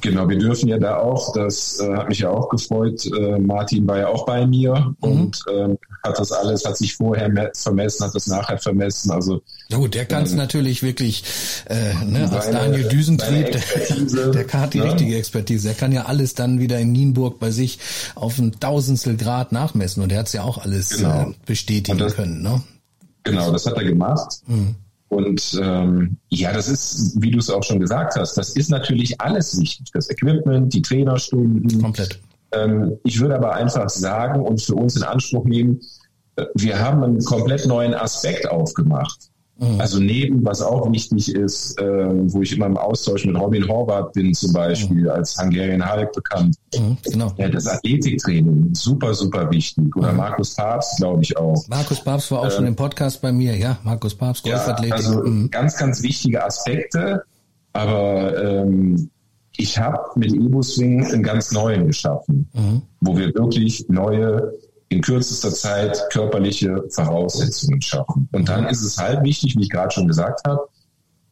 [0.01, 3.87] Genau, wir dürfen ja da auch, das äh, hat mich ja auch gefreut, äh, Martin
[3.87, 4.97] war ja auch bei mir mhm.
[5.01, 9.11] und ähm, hat das alles, hat sich vorher vermessen, hat das nachher vermessen.
[9.11, 11.25] Also ja gut, der kann es ähm, natürlich wirklich,
[11.69, 14.79] äh, ne, als Daniel Düsentrieb, der, der hat die.
[14.81, 14.89] Ne?
[14.89, 15.69] richtige Expertise.
[15.69, 17.79] Der kann ja alles dann wieder in Nienburg bei sich
[18.15, 21.31] auf ein Tausendstel Grad nachmessen und er hat es ja auch alles genau.
[21.31, 22.43] äh, bestätigen das, können.
[22.43, 22.63] Ne?
[23.25, 24.41] Genau, das hat er gemacht.
[24.47, 24.77] Mhm.
[25.09, 29.21] Und ähm, ja, das ist, wie du es auch schon gesagt hast, das ist natürlich
[29.21, 29.91] alles wichtig.
[29.93, 31.83] Das Equipment, die Trainerstunden.
[31.83, 32.21] Komplett.
[32.53, 35.81] Ähm, ich würde aber einfach sagen und für uns in Anspruch nehmen,
[36.37, 39.31] äh, wir haben einen komplett neuen Aspekt aufgemacht.
[39.59, 39.81] Mhm.
[39.81, 41.85] Also neben, was auch wichtig ist, äh,
[42.33, 45.11] wo ich immer im Austausch mit Robin Horvath bin zum Beispiel, mhm.
[45.11, 46.57] als Hungarian Hulk bekannt.
[46.75, 47.33] Mhm, genau.
[47.37, 49.95] Ja, das Athletiktraining, super, super wichtig.
[49.97, 50.19] Oder mhm.
[50.19, 51.67] Markus Papst, glaube ich auch.
[51.69, 53.79] Markus Papst war auch ähm, schon im Podcast bei mir, ja.
[53.83, 54.91] Markus Papst, Golfathletik.
[54.91, 55.51] Ja, also mhm.
[55.51, 57.25] ganz, ganz wichtige Aspekte.
[57.73, 59.11] Aber ähm,
[59.57, 62.83] ich habe mit Evo Swing einen ganz neuen geschaffen, mhm.
[63.01, 64.53] wo wir wirklich neue
[64.89, 68.29] in kürzester Zeit körperliche Voraussetzungen schaffen.
[68.33, 70.69] Und dann ist es halt wichtig, wie ich gerade schon gesagt habe,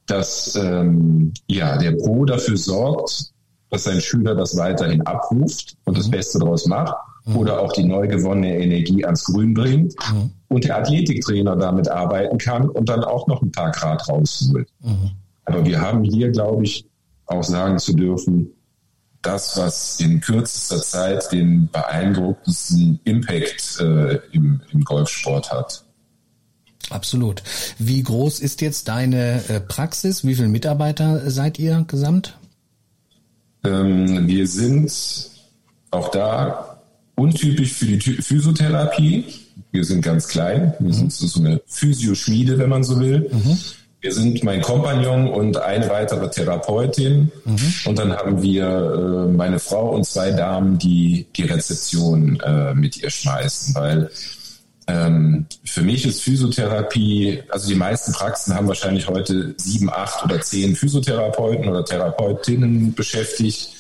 [0.07, 3.33] dass ähm, ja der Pro dafür sorgt,
[3.71, 6.13] dass sein Schüler das weiterhin abruft und das mhm.
[6.13, 7.37] Beste daraus macht mhm.
[7.37, 10.31] oder auch die neu gewonnene Energie ans Grün bringt mhm.
[10.49, 14.69] und der Athletiktrainer damit arbeiten kann und dann auch noch ein paar Grad rausholt.
[14.81, 15.11] Mhm.
[15.45, 16.87] Aber wir haben hier, glaube ich,
[17.27, 18.53] auch sagen zu dürfen,
[19.23, 25.85] das, was in kürzester Zeit den beeindruckendsten Impact äh, im, im Golfsport hat.
[26.91, 27.43] Absolut.
[27.79, 30.25] Wie groß ist jetzt deine äh, Praxis?
[30.25, 32.39] Wie viele Mitarbeiter seid ihr gesamt?
[33.65, 34.93] Ähm, wir sind
[35.91, 36.81] auch da
[37.17, 39.25] untypisch für die Physiotherapie.
[39.73, 40.75] Wir sind ganz klein.
[40.79, 40.93] Wir mhm.
[40.93, 43.29] sind so eine Physioschmiede, wenn man so will.
[43.33, 43.59] Mhm.
[44.01, 47.33] Wir sind mein Kompagnon und eine weitere Therapeutin.
[47.45, 47.75] Mhm.
[47.87, 52.97] Und dann haben wir äh, meine Frau und zwei Damen, die die Rezeption äh, mit
[52.99, 54.11] ihr schmeißen, weil
[54.87, 60.41] ähm, für mich ist Physiotherapie, also die meisten Praxen haben wahrscheinlich heute sieben, acht oder
[60.41, 63.71] zehn Physiotherapeuten oder Therapeutinnen beschäftigt.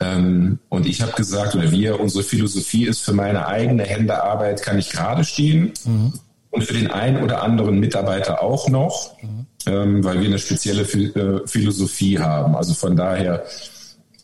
[0.00, 4.78] Ähm, und ich habe gesagt, oder wir, unsere Philosophie ist, für meine eigene Händearbeit kann
[4.78, 5.72] ich gerade stehen.
[5.84, 6.12] Mhm
[6.56, 9.46] und für den einen oder anderen Mitarbeiter auch noch, mhm.
[9.66, 12.56] ähm, weil wir eine spezielle äh, Philosophie haben.
[12.56, 13.44] Also von daher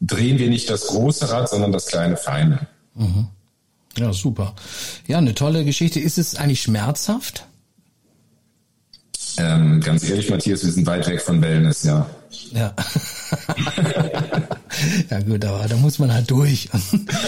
[0.01, 2.67] drehen wir nicht das große Rad, sondern das kleine Feine.
[2.95, 3.29] Mhm.
[3.99, 4.55] Ja, super.
[5.07, 6.01] Ja, eine tolle Geschichte.
[6.01, 7.47] Ist es eigentlich schmerzhaft?
[9.37, 12.07] Ähm, ganz ehrlich, Matthias, wir sind weit weg von Wellness, ja.
[12.53, 12.75] Ja.
[15.11, 16.69] ja gut, aber da muss man halt durch.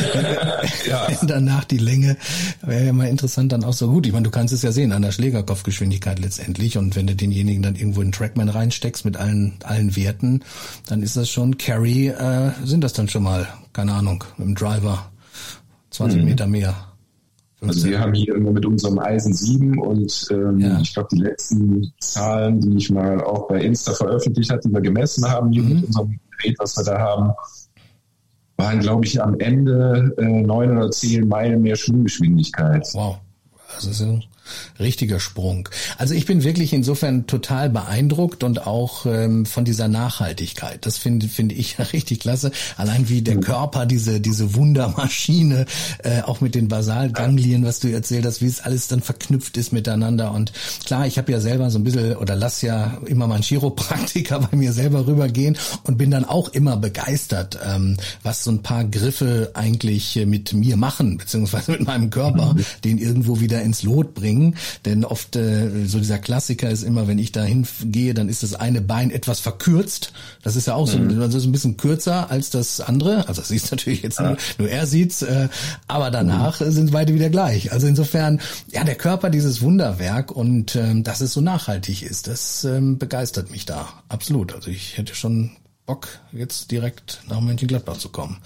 [0.89, 1.09] ja.
[1.27, 2.17] Danach die Länge
[2.63, 4.07] wäre ja mal interessant dann auch so gut.
[4.07, 7.63] Ich meine, du kannst es ja sehen an der Schlägerkopfgeschwindigkeit letztendlich und wenn du denjenigen
[7.63, 10.41] dann irgendwo in Trackman reinsteckst mit allen allen Werten,
[10.87, 14.55] dann ist das schon Carry, äh, sind das dann schon mal, keine Ahnung, mit dem
[14.55, 15.11] Driver
[15.91, 16.29] 20 mhm.
[16.29, 16.75] Meter mehr.
[17.67, 20.79] Also wir haben hier immer mit unserem Eisen 7 und ähm, ja.
[20.81, 24.81] ich glaube, die letzten Zahlen, die ich mal auch bei Insta veröffentlicht habe, die wir
[24.81, 25.69] gemessen haben hier mhm.
[25.71, 27.33] mit unserem Gerät, was wir da haben,
[28.57, 32.89] waren, glaube ich, am Ende äh, oder zehn Meilen mehr Schwunggeschwindigkeit.
[32.95, 33.19] Wow.
[33.79, 34.25] Ist ein
[34.79, 35.69] richtiger Sprung.
[35.99, 40.87] Also ich bin wirklich insofern total beeindruckt und auch ähm, von dieser Nachhaltigkeit.
[40.87, 42.51] Das finde finde ich richtig klasse.
[42.77, 45.67] Allein wie der Körper diese diese Wundermaschine,
[46.03, 49.73] äh, auch mit den Basalganglien, was du erzählt hast, wie es alles dann verknüpft ist
[49.73, 50.33] miteinander.
[50.33, 50.53] Und
[50.85, 54.41] klar, ich habe ja selber so ein bisschen oder lass ja immer mal einen Chiropraktiker
[54.51, 58.85] bei mir selber rübergehen und bin dann auch immer begeistert, ähm, was so ein paar
[58.85, 62.65] Griffe eigentlich mit mir machen beziehungsweise mit meinem Körper, mhm.
[62.85, 64.34] den irgendwo wieder ins Lot bringen.
[64.85, 68.55] Denn oft äh, so dieser Klassiker ist immer, wenn ich da hingehe, dann ist das
[68.55, 70.13] eine Bein etwas verkürzt.
[70.43, 71.21] Das ist ja auch so, mhm.
[71.21, 73.29] das ist ein bisschen kürzer als das andere.
[73.29, 74.29] Also das sieht natürlich jetzt ja.
[74.29, 75.49] nur, nur er sieht's, äh,
[75.87, 76.71] aber danach mhm.
[76.71, 77.73] sind beide wieder gleich.
[77.73, 82.65] Also insofern, ja, der Körper dieses Wunderwerk und ähm, dass es so nachhaltig ist, das
[82.65, 84.55] ähm, begeistert mich da absolut.
[84.55, 85.51] Also ich hätte schon
[85.87, 88.39] Bock, jetzt direkt nach Mönchengladbach zu kommen.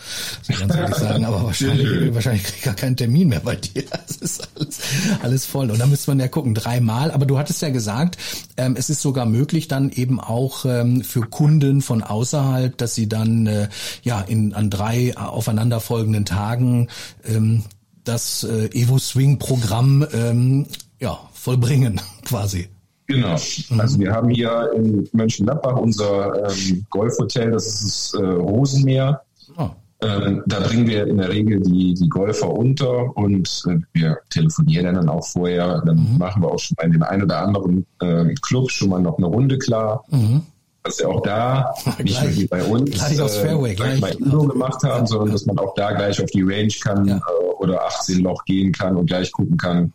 [0.48, 3.84] Ich ganz ehrlich sagen, aber wahrscheinlich, wahrscheinlich kriege ich gar keinen Termin mehr bei dir.
[4.08, 4.80] Das ist alles,
[5.22, 5.70] alles voll.
[5.70, 7.12] Und da müsste man ja gucken, dreimal.
[7.12, 8.16] Aber du hattest ja gesagt,
[8.56, 13.08] ähm, es ist sogar möglich dann eben auch ähm, für Kunden von außerhalb, dass sie
[13.08, 13.68] dann äh,
[14.02, 16.88] ja in an drei aufeinanderfolgenden Tagen
[17.24, 17.64] ähm,
[18.02, 20.66] das äh, Evo Swing Programm ähm,
[20.98, 22.68] ja vollbringen, quasi.
[23.08, 23.30] Genau.
[23.78, 29.22] Also wir haben hier in Mönchengladbach unser ähm, Golfhotel, das ist das äh, Rosenmeer.
[29.56, 29.70] Oh.
[30.00, 34.94] Ähm, da bringen wir in der Regel die, die Golfer unter und äh, wir telefonieren
[34.94, 35.82] dann auch vorher.
[35.86, 36.18] Dann mhm.
[36.18, 39.26] machen wir auch schon bei dem einen oder anderen äh, Club schon mal noch eine
[39.26, 40.04] Runde klar.
[40.10, 40.42] Mhm.
[40.84, 44.48] Dass wir auch da nicht nur wie bei uns gleich Fairway, äh, gleich, mal Übung
[44.48, 47.16] gemacht haben, sondern dass man auch da gleich auf die Range kann ja.
[47.16, 49.94] äh, oder 18 Loch gehen kann und gleich gucken kann,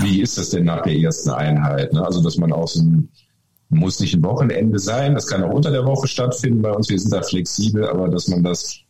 [0.00, 1.92] wie ist das denn nach der ersten Einheit?
[1.92, 2.04] Ne?
[2.04, 3.08] Also, dass man so ein,
[3.68, 6.98] muss nicht ein Wochenende sein, das kann auch unter der Woche stattfinden bei uns, wir
[6.98, 8.86] sind da flexibel, aber dass man das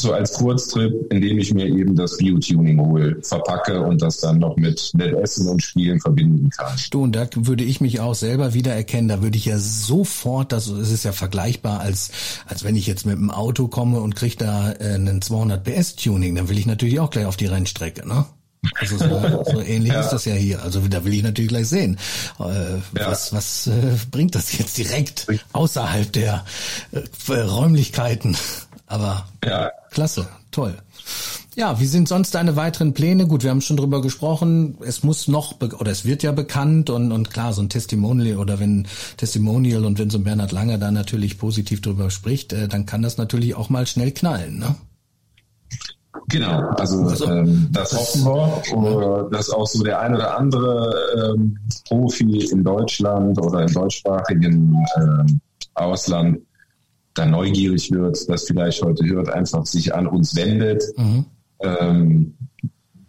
[0.00, 4.56] so als Kurztrip, indem ich mir eben das Biotuning hole, verpacke und das dann noch
[4.56, 6.76] mit Nettessen und Spielen verbinden kann.
[6.90, 10.68] Du, und da würde ich mich auch selber wiedererkennen, da würde ich ja sofort, das
[10.68, 12.12] es ist ja vergleichbar, als,
[12.46, 15.96] als wenn ich jetzt mit dem Auto komme und kriege da äh, einen 200 PS
[15.96, 18.24] Tuning, dann will ich natürlich auch gleich auf die Rennstrecke, ne?
[18.74, 20.00] Also so, so ähnlich ja.
[20.00, 20.62] ist das ja hier.
[20.62, 21.98] Also da will ich natürlich gleich sehen,
[22.38, 22.80] äh, ja.
[22.92, 26.44] was, was äh, bringt das jetzt direkt außerhalb der
[26.92, 28.36] äh, Räumlichkeiten.
[28.86, 29.70] Aber ja.
[29.90, 30.74] klasse, toll.
[31.58, 33.26] Ja, wie sind sonst deine weiteren Pläne?
[33.26, 34.78] Gut, wir haben schon drüber gesprochen.
[34.80, 38.60] Es muss noch oder es wird ja bekannt und und klar so ein Testimonial oder
[38.60, 42.86] wenn Testimonial und wenn so ein Bernhard Langer da natürlich positiv drüber spricht, äh, dann
[42.86, 44.76] kann das natürlich auch mal schnell knallen, ne?
[46.28, 48.24] Genau, also, also ähm, das hoffen
[48.82, 54.84] wir, dass auch so der ein oder andere ähm, Profi in Deutschland oder im deutschsprachigen
[54.96, 55.40] ähm,
[55.74, 56.40] Ausland
[57.14, 60.84] da neugierig wird, das vielleicht heute hört, einfach sich an uns wendet.
[60.96, 61.24] Mhm.
[61.60, 62.34] Ähm,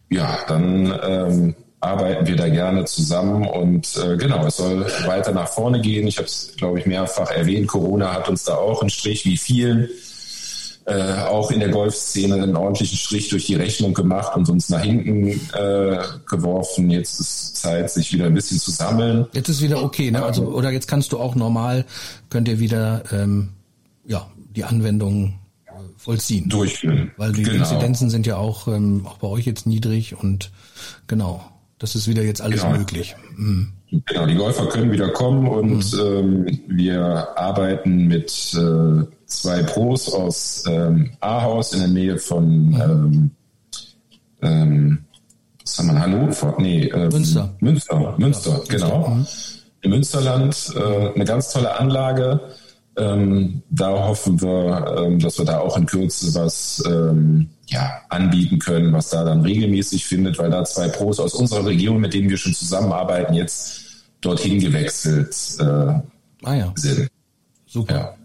[0.10, 5.47] ja, dann ähm, arbeiten wir da gerne zusammen und äh, genau, es soll weiter nach
[5.47, 6.07] vorne gehen.
[6.07, 7.68] Ich habe es, glaube ich, mehrfach erwähnt.
[7.68, 9.89] Corona hat uns da auch einen Strich wie vielen
[10.86, 14.82] äh, auch in der Golfszene einen ordentlichen Strich durch die Rechnung gemacht und uns nach
[14.82, 16.89] hinten äh, geworfen.
[16.89, 19.27] Jetzt ist Zeit, sich wieder ein bisschen zu sammeln.
[19.34, 20.23] Jetzt ist wieder okay, ne?
[20.23, 21.86] Also oder jetzt kannst du auch normal,
[22.30, 23.49] könnt ihr wieder ähm,
[24.05, 26.49] ja die Anwendung äh, vollziehen.
[26.49, 27.11] Durchführen.
[27.17, 27.57] Weil die genau.
[27.59, 30.51] Inzidenzen sind ja auch, ähm, auch bei euch jetzt niedrig und
[31.07, 31.43] genau,
[31.77, 32.77] das ist wieder jetzt alles genau.
[32.77, 33.15] möglich.
[33.36, 33.73] Mhm.
[34.05, 36.47] Genau, die Golfer können wieder kommen und mhm.
[36.47, 42.82] ähm, wir arbeiten mit äh, zwei Pros aus ähm, Ahaus in der Nähe von mhm.
[42.82, 43.32] ähm,
[44.41, 45.05] ähm,
[45.63, 46.55] was haben wir, Hannover?
[46.57, 47.55] Nee, ähm, Münster.
[47.59, 49.07] Münster, Münster, genau.
[49.09, 49.27] Mhm.
[49.82, 52.39] Im Münsterland äh, eine ganz tolle Anlage.
[52.97, 58.59] Ähm, da hoffen wir, ähm, dass wir da auch in Kürze was ähm, ja, anbieten
[58.59, 62.30] können, was da dann regelmäßig findet, weil da zwei Pros aus unserer Region, mit denen
[62.30, 63.82] wir schon zusammenarbeiten, jetzt
[64.21, 66.03] dorthin gewechselt äh, ah,
[66.53, 66.73] ja.
[66.75, 67.09] sind.
[67.67, 67.95] Super.
[67.95, 68.15] Ja.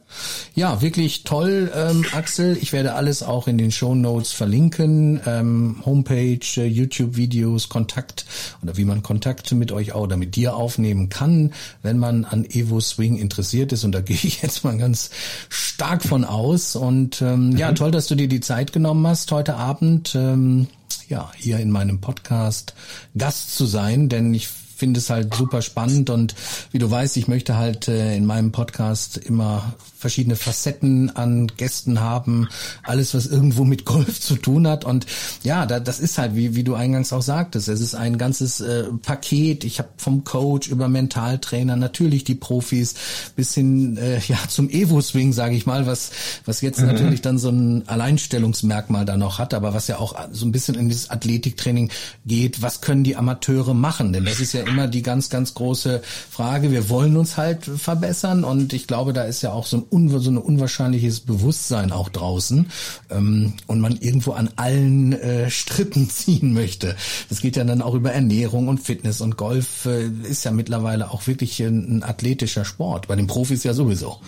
[0.55, 2.57] Ja, wirklich toll, ähm, Axel.
[2.61, 5.21] Ich werde alles auch in den Show Notes verlinken.
[5.27, 8.25] Ähm, Homepage, äh, YouTube-Videos, Kontakt
[8.63, 11.53] oder wie man Kontakte mit euch oder mit dir aufnehmen kann,
[11.83, 13.85] wenn man an Evo Swing interessiert ist.
[13.85, 15.11] Und da gehe ich jetzt mal ganz
[15.49, 16.77] stark von aus.
[16.77, 17.57] Und ähm, mhm.
[17.57, 20.15] ja, toll, dass du dir die Zeit genommen hast heute Abend.
[20.15, 20.69] Ähm,
[21.09, 22.75] ja, hier in meinem Podcast
[23.17, 26.35] Gast zu sein, denn ich finde es halt super spannend und
[26.73, 31.99] wie du weißt, ich möchte halt äh, in meinem Podcast immer verschiedene Facetten an Gästen
[31.99, 32.47] haben,
[32.83, 35.07] alles was irgendwo mit Golf zu tun hat und
[35.45, 38.61] ja, da, das ist halt wie wie du eingangs auch sagtest, es ist ein ganzes
[38.61, 39.65] äh, Paket.
[39.65, 42.97] Ich habe vom Coach über Mentaltrainer natürlich die Profis
[43.35, 46.11] bis hin äh, ja zum Evo Swing, sage ich mal, was
[46.45, 46.89] was jetzt mhm.
[46.89, 50.75] natürlich dann so ein Alleinstellungsmerkmal da noch hat, aber was ja auch so ein bisschen
[50.75, 51.91] in dieses Athletiktraining
[52.27, 52.61] geht.
[52.61, 54.13] Was können die Amateure machen?
[54.13, 56.73] Denn das ist ja immer die ganz ganz große Frage.
[56.73, 60.31] Wir wollen uns halt verbessern und ich glaube, da ist ja auch so ein so
[60.31, 62.67] ein unwahrscheinliches Bewusstsein auch draußen
[63.11, 66.97] ähm, und man irgendwo an allen äh, Strippen ziehen möchte.
[67.29, 71.11] Das geht ja dann auch über Ernährung und Fitness und Golf äh, ist ja mittlerweile
[71.11, 73.09] auch wirklich ein, ein athletischer Sport.
[73.09, 74.21] Bei den Profis ja sowieso.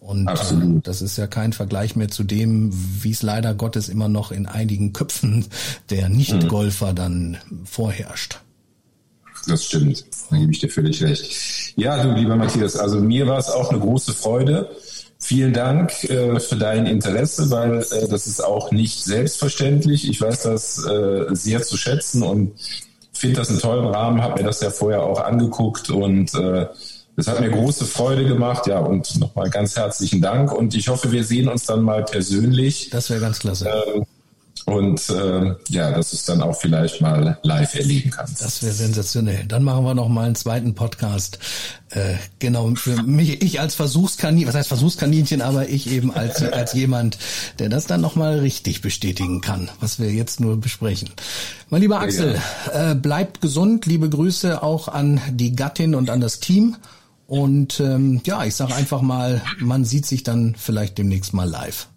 [0.00, 2.70] Und äh, das ist ja kein Vergleich mehr zu dem,
[3.02, 5.46] wie es leider Gottes immer noch in einigen Köpfen
[5.88, 8.40] der Nicht-Golfer dann vorherrscht.
[9.46, 10.04] Das stimmt.
[10.30, 11.74] Da gebe ich dir völlig recht.
[11.76, 14.70] Ja, du, lieber Matthias, also mir war es auch eine große Freude.
[15.24, 20.06] Vielen Dank äh, für dein Interesse, weil äh, das ist auch nicht selbstverständlich.
[20.06, 22.52] Ich weiß das äh, sehr zu schätzen und
[23.14, 26.66] finde das einen tollen Rahmen, habe mir das ja vorher auch angeguckt und äh,
[27.16, 28.66] es hat mir große Freude gemacht.
[28.66, 32.90] Ja, und nochmal ganz herzlichen Dank und ich hoffe, wir sehen uns dann mal persönlich.
[32.90, 33.70] Das wäre ganz klasse.
[33.96, 34.04] Ähm,
[34.66, 38.42] und äh, ja, dass du es dann auch vielleicht mal live erleben kannst.
[38.42, 39.44] Das wäre sensationell.
[39.46, 41.38] Dann machen wir noch mal einen zweiten Podcast.
[41.90, 46.72] Äh, genau, für mich, ich als Versuchskaninchen, was heißt Versuchskaninchen, aber ich eben als, als
[46.72, 47.18] jemand,
[47.58, 51.10] der das dann noch mal richtig bestätigen kann, was wir jetzt nur besprechen.
[51.68, 52.40] Mein lieber Axel,
[52.72, 56.76] äh, bleibt gesund, liebe Grüße auch an die Gattin und an das Team.
[57.26, 61.88] Und ähm, ja, ich sage einfach mal, man sieht sich dann vielleicht demnächst mal live.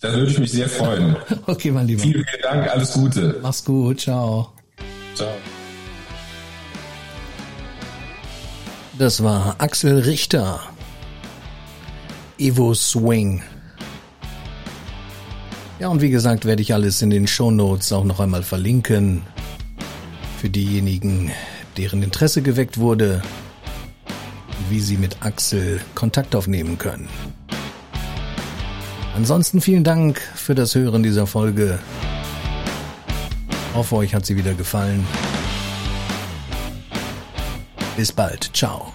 [0.00, 1.16] Da würde ich mich sehr freuen.
[1.46, 2.02] okay, mein Lieber.
[2.02, 2.68] Vielen, vielen Dank.
[2.70, 3.38] Alles Gute.
[3.42, 4.00] Mach's gut.
[4.00, 4.52] Ciao.
[5.14, 5.32] Ciao.
[8.96, 10.60] Das war Axel Richter.
[12.38, 13.42] Evo Swing.
[15.80, 19.22] Ja, und wie gesagt, werde ich alles in den Show Notes auch noch einmal verlinken.
[20.40, 21.32] Für diejenigen,
[21.76, 23.22] deren Interesse geweckt wurde,
[24.68, 27.08] wie sie mit Axel Kontakt aufnehmen können.
[29.18, 31.80] Ansonsten vielen Dank für das Hören dieser Folge.
[33.74, 35.04] Hoffe, euch hat sie wieder gefallen.
[37.96, 38.48] Bis bald.
[38.54, 38.92] Ciao.